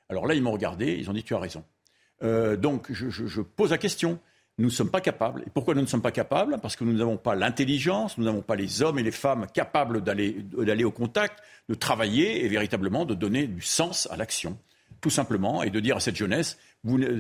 [0.10, 1.64] Alors là, ils m'ont regardé, ils ont dit tu as raison.
[2.24, 4.20] Euh, donc je, pose la question.
[4.62, 5.43] Nous ne sommes pas capables.
[5.47, 6.59] Et pourquoi nous ne sommes pas capables?
[6.62, 10.03] Parce que nous n'avons pas l'intelligence, nous n'avons pas les hommes et les femmes capables
[10.03, 14.57] d'aller au contact, de travailler et véritablement de donner du sens à l'action.
[15.01, 16.59] Tout simplement, et de dire à cette jeunesse,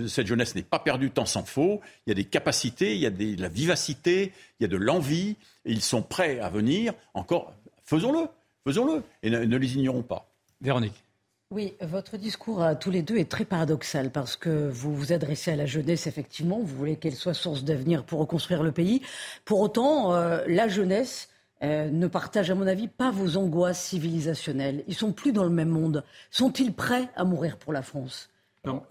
[0.07, 3.07] cette jeunesse n'est pas perdue tant s'en faut, il y a des capacités, il y
[3.07, 5.35] a de la vivacité, il y a de l'envie,
[5.65, 7.53] ils sont prêts à venir, encore,
[7.85, 8.27] faisons-le.
[8.67, 10.31] faisons-le et ne les ignorons pas.
[10.61, 11.03] Véronique.
[11.51, 15.51] Oui, votre discours à tous les deux est très paradoxal parce que vous vous adressez
[15.51, 19.01] à la jeunesse, effectivement, vous voulez qu'elle soit source d'avenir pour reconstruire le pays.
[19.43, 21.27] Pour autant, euh, la jeunesse
[21.61, 24.85] euh, ne partage, à mon avis, pas vos angoisses civilisationnelles.
[24.87, 26.05] Ils sont plus dans le même monde.
[26.29, 28.29] Sont-ils prêts à mourir pour la France?
[28.63, 28.83] Non,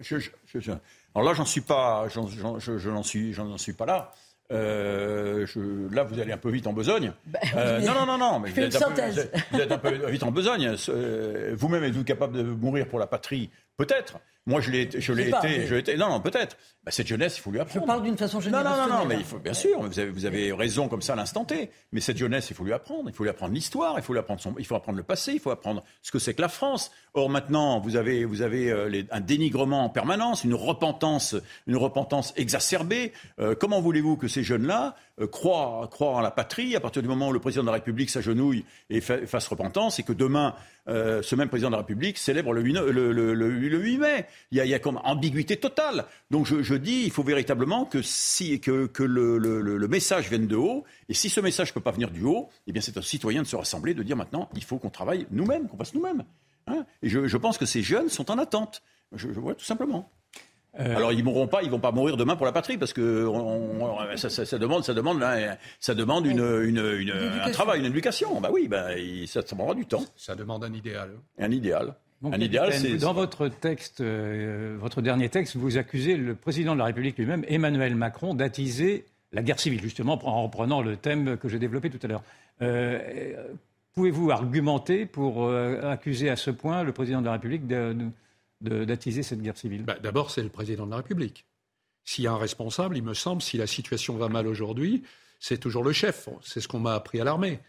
[1.14, 4.12] alors là, j'en suis pas, je, n'en suis, suis pas là.
[4.52, 7.12] Euh, je, là, vous allez un peu vite en besogne.
[7.26, 8.76] Bah, euh, non, non, non, non, mais vous êtes,
[9.52, 10.74] vous êtes, un peu vite en besogne.
[10.88, 14.20] Euh, vous-même êtes-vous capable de mourir pour la patrie Peut-être.
[14.44, 15.96] Moi, je l'ai, je l'ai été, je été.
[15.96, 16.58] Non, non, peut-être.
[16.84, 17.82] Bah, cette jeunesse, il faut lui apprendre.
[17.82, 18.64] Je parle d'une façon générale.
[18.64, 21.00] Non, non, non, non mais il faut, bien sûr, vous avez, vous avez raison comme
[21.00, 21.70] ça à l'instant T.
[21.92, 23.08] Mais cette jeunesse, il faut lui apprendre.
[23.08, 23.94] Il faut lui apprendre l'histoire.
[23.96, 25.32] Il faut lui apprendre son, il faut apprendre le passé.
[25.32, 26.90] Il faut apprendre ce que c'est que la France.
[27.14, 31.76] Or, maintenant, vous avez, vous avez euh, les, un dénigrement en permanence, une repentance, une
[31.76, 33.12] repentance exacerbée.
[33.38, 37.08] Euh, comment voulez-vous que ces jeunes-là euh, croient, croient en la patrie à partir du
[37.08, 40.54] moment où le président de la République s'agenouille et fasse repentance et que demain,
[40.88, 44.26] euh, ce même président de la République célèbre le 8, le, le, le, 8 mai.
[44.50, 46.06] Il y, a, il y, a, comme ambiguïté totale.
[46.30, 50.56] Donc je, je dis, il faut véritablement que, si, que, que le, message vienne de
[50.56, 50.84] haut.
[51.08, 53.42] Et si ce message ne peut pas venir du haut, eh bien c'est aux citoyens
[53.42, 56.24] de se rassembler, de dire maintenant, il faut qu'on travaille nous-mêmes, qu'on fasse nous-mêmes.
[56.66, 58.82] Hein et je, je, pense que ces jeunes sont en attente.
[59.12, 60.10] Je, je vois tout simplement.
[60.78, 63.28] Euh, Alors ils mourront pas, ils vont pas mourir demain pour la patrie parce que
[64.16, 65.24] ça, ça, ça, demande, ça demande,
[65.80, 67.12] ça demande une, une, une
[67.42, 68.40] un travail, une éducation.
[68.40, 68.90] Bah oui, bah,
[69.26, 70.04] ça, ça prendra du temps.
[70.16, 71.10] Ça demande un idéal.
[71.38, 71.94] Un idéal.
[72.24, 76.78] un idéal, c'est dans votre texte, euh, votre dernier texte, vous accusez le président de
[76.78, 81.48] la République lui-même, Emmanuel Macron, d'attiser la guerre civile, justement en reprenant le thème que
[81.48, 82.22] j'ai développé tout à l'heure.
[82.62, 83.34] Euh,
[83.94, 87.96] pouvez-vous argumenter pour accuser à ce point le président de la République de
[88.60, 91.46] d'attiser cette guerre civile bah, D'abord, c'est le président de la République.
[92.04, 95.02] S'il y a un responsable, il me semble, si la situation va mal aujourd'hui,
[95.38, 96.28] c'est toujours le chef.
[96.42, 97.60] C'est ce qu'on m'a appris à l'armée.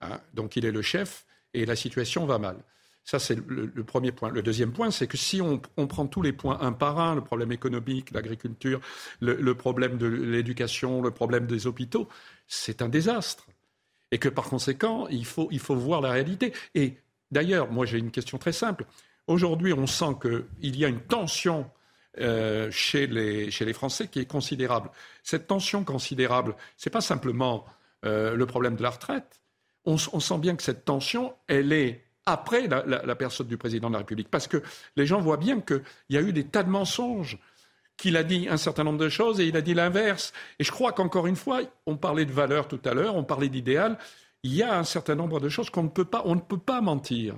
[0.00, 0.20] Hein.
[0.34, 2.56] Donc il est le chef et la situation va mal.
[3.04, 4.30] Ça, c'est le, premier point.
[4.30, 7.22] Le deuxième point, c'est que si on, prend tous les points un par un, le
[7.22, 8.80] problème économique, l'agriculture,
[9.20, 12.08] le, problème de l'éducation, le problème des hôpitaux,
[12.46, 13.46] c'est un désastre.
[14.12, 16.52] Et que par conséquent, il faut, il faut voir la réalité.
[16.74, 16.98] Et
[17.30, 18.84] d'ailleurs, moi j'ai une question très simple.
[19.30, 21.70] Aujourd'hui, on sent qu'il y a une tension
[22.18, 24.90] euh, chez, les, Français qui est considérable.
[25.22, 27.64] Cette tension considérable, ce n'est pas simplement
[28.04, 29.40] euh, le problème de la retraite.
[29.84, 33.98] On, sent bien que cette tension, elle est après la, personne du président de la
[34.00, 34.32] République.
[34.32, 34.64] Parce que
[34.96, 37.38] les gens voient bien qu'il y a eu des tas de mensonges
[37.96, 40.32] qu'il a dit un certain nombre de choses et il a dit l'inverse.
[40.58, 43.48] Et je crois qu'encore une fois, on parlait de valeur tout à l'heure, on parlait
[43.48, 43.96] d'idéal.
[44.42, 46.80] Il y a un certain nombre de choses qu'on ne peut pas, ne peut pas
[46.80, 47.36] mentir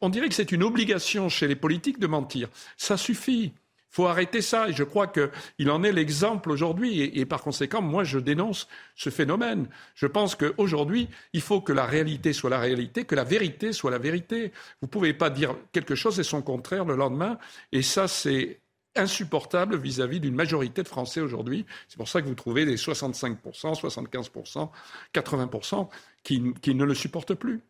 [0.00, 2.48] on dirait que c'est une obligation chez les politiques de mentir.
[2.76, 3.52] Ça suffit.
[3.52, 4.68] Il faut arrêter ça.
[4.68, 7.00] Et je crois qu'il en est l'exemple aujourd'hui.
[7.00, 9.68] Et, par conséquent, moi, je dénonce ce phénomène.
[9.94, 13.90] Je pense qu'aujourd'hui, il faut que la réalité soit la réalité, que la vérité soit
[13.90, 14.52] la vérité.
[14.80, 17.38] Vous ne pouvez pas dire quelque chose et son contraire le lendemain.
[17.72, 18.60] Et ça, c'est
[18.96, 21.66] insupportable vis-à-vis d'une majorité de Français aujourd'hui.
[21.88, 23.36] C'est pour ça que vous trouvez des 65%,
[23.80, 24.70] 75%,
[25.12, 25.88] 80%
[26.22, 27.60] qui ne le supportent plus.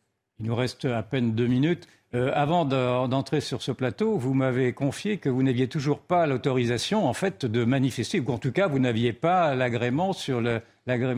[0.41, 1.87] Il nous reste à peine deux minutes.
[2.15, 7.09] Euh, avant d'entrer sur ce plateau, vous m'avez confié que vous n'aviez toujours pas l'autorisation,
[7.09, 10.61] en fait, de manifester, ou en tout cas, vous n'aviez pas l'agrément sur le,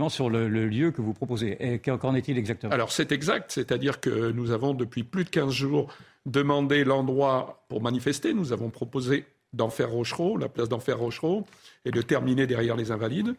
[0.08, 1.80] sur le, lieu que vous proposez.
[1.84, 2.72] Qu'en est-il exactement?
[2.72, 5.88] Alors c'est exact, c'est-à-dire que nous avons depuis plus de 15 jours
[6.24, 8.32] demandé l'endroit pour manifester.
[8.32, 11.44] Nous avons proposé d'Enfer Rochereau, la place d'Enfer Rochereau,
[11.84, 13.34] et de terminer derrière les Invalides.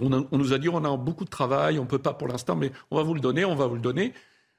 [0.00, 2.28] On, on nous a dit on a beaucoup de travail, on ne peut pas pour
[2.28, 4.12] l'instant, mais on va vous le donner, on va vous le donner.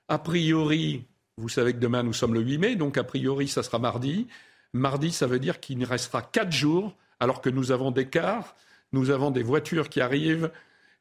[0.07, 1.05] A priori,
[1.37, 4.27] vous savez que demain nous sommes le 8 mai, donc a priori ça sera mardi.
[4.73, 8.55] Mardi, ça veut dire qu'il ne restera quatre jours, alors que nous avons des cars,
[8.91, 10.51] nous avons des voitures qui arrivent,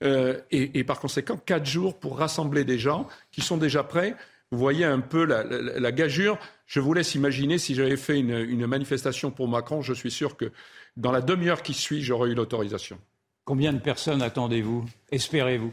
[0.03, 4.17] euh, et, par conséquent quatre jours pour rassembler des gens qui sont déjà prêts.
[4.51, 6.39] Vous voyez un peu la, gageure.
[6.67, 10.53] Je vous laisse imaginer si j'avais fait une manifestation pour Macron, je suis sûr que
[10.97, 12.99] dans la demi-heure qui suit, j'aurais eu l'autorisation.
[13.45, 14.85] Combien de personnes attendez-vous?
[15.11, 15.73] Espérez-vous?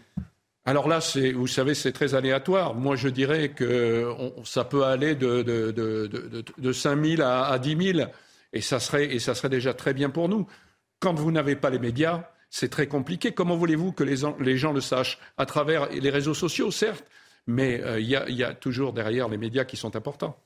[0.64, 1.00] Alors là,
[1.34, 2.76] vous savez, c'est très aléatoire.
[2.76, 7.94] Moi, je dirais que ça peut aller de, de, de, 5 000 à, à 10
[7.94, 8.10] 000,
[8.54, 9.08] et ça, serait,
[9.50, 10.48] déjà très bien pour nous.
[11.00, 13.32] Quand vous n'avez pas les médias, c'est très compliqué.
[13.32, 15.20] Comment voulez-vous que les, les, gens le sachent?
[15.38, 17.06] À travers les réseaux sociaux, certes,
[17.48, 20.38] mais euh, il y, a toujours derrière les médias qui sont importants.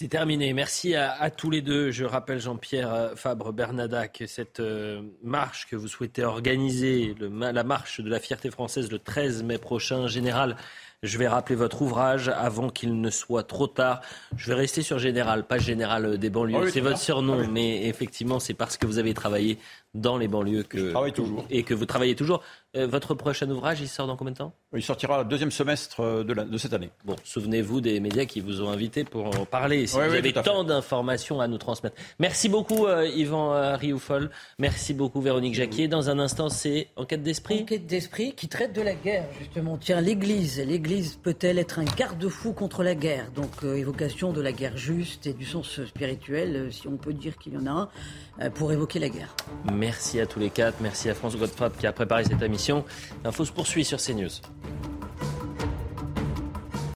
[0.00, 0.54] C'est terminé.
[0.54, 1.90] Merci à, tous les deux.
[1.90, 8.00] Je rappelle Jean-Pierre euh, Fabre Bernadac, cette euh, marche que vous souhaitez organiser, la marche
[8.00, 10.56] de la fierté française le 13 mai prochain, général
[11.02, 14.00] Je vais rappeler votre ouvrage avant qu'il ne soit trop tard.
[14.38, 16.62] Je vais rester sur Général, pas Général des banlieues.
[16.62, 19.58] Ah c'est votre surnom, ah mais effectivement, c'est parce que vous avez travaillé
[19.94, 21.44] dans les banlieues que, toujours.
[21.50, 22.42] et que vous travaillez toujours.
[22.76, 24.54] Euh, votre prochain ouvrage, il sort dans combien de temps?
[24.76, 26.90] Il sortira le deuxième semestre euh, de, cette année.
[27.04, 29.88] Bon, souvenez-vous des médias qui vous ont invité pour en parler.
[29.88, 31.96] Si vous avez tant d'informations à nous transmettre.
[32.20, 34.30] Merci beaucoup, euh, Yvan Rioufol.
[34.60, 35.88] Merci beaucoup, Véronique Jacquier.
[35.88, 37.62] Dans un instant, c'est Enquête d'esprit.
[37.62, 39.76] Enquête d'esprit qui traite de la guerre, justement.
[39.76, 40.60] Tiens, l'Église.
[40.64, 43.32] L'Église peut-elle être un garde-fou contre la guerre?
[43.34, 47.54] Donc, évocation de la guerre juste et du sens spirituel, si on peut dire qu'il
[47.54, 47.90] y en a
[48.38, 49.34] un, pour évoquer la guerre.
[49.80, 50.76] Merci à tous les quatre.
[50.82, 52.84] Merci à France Godfrey qui a préparé cette émission.
[53.24, 54.28] L'info se poursuit sur CNews.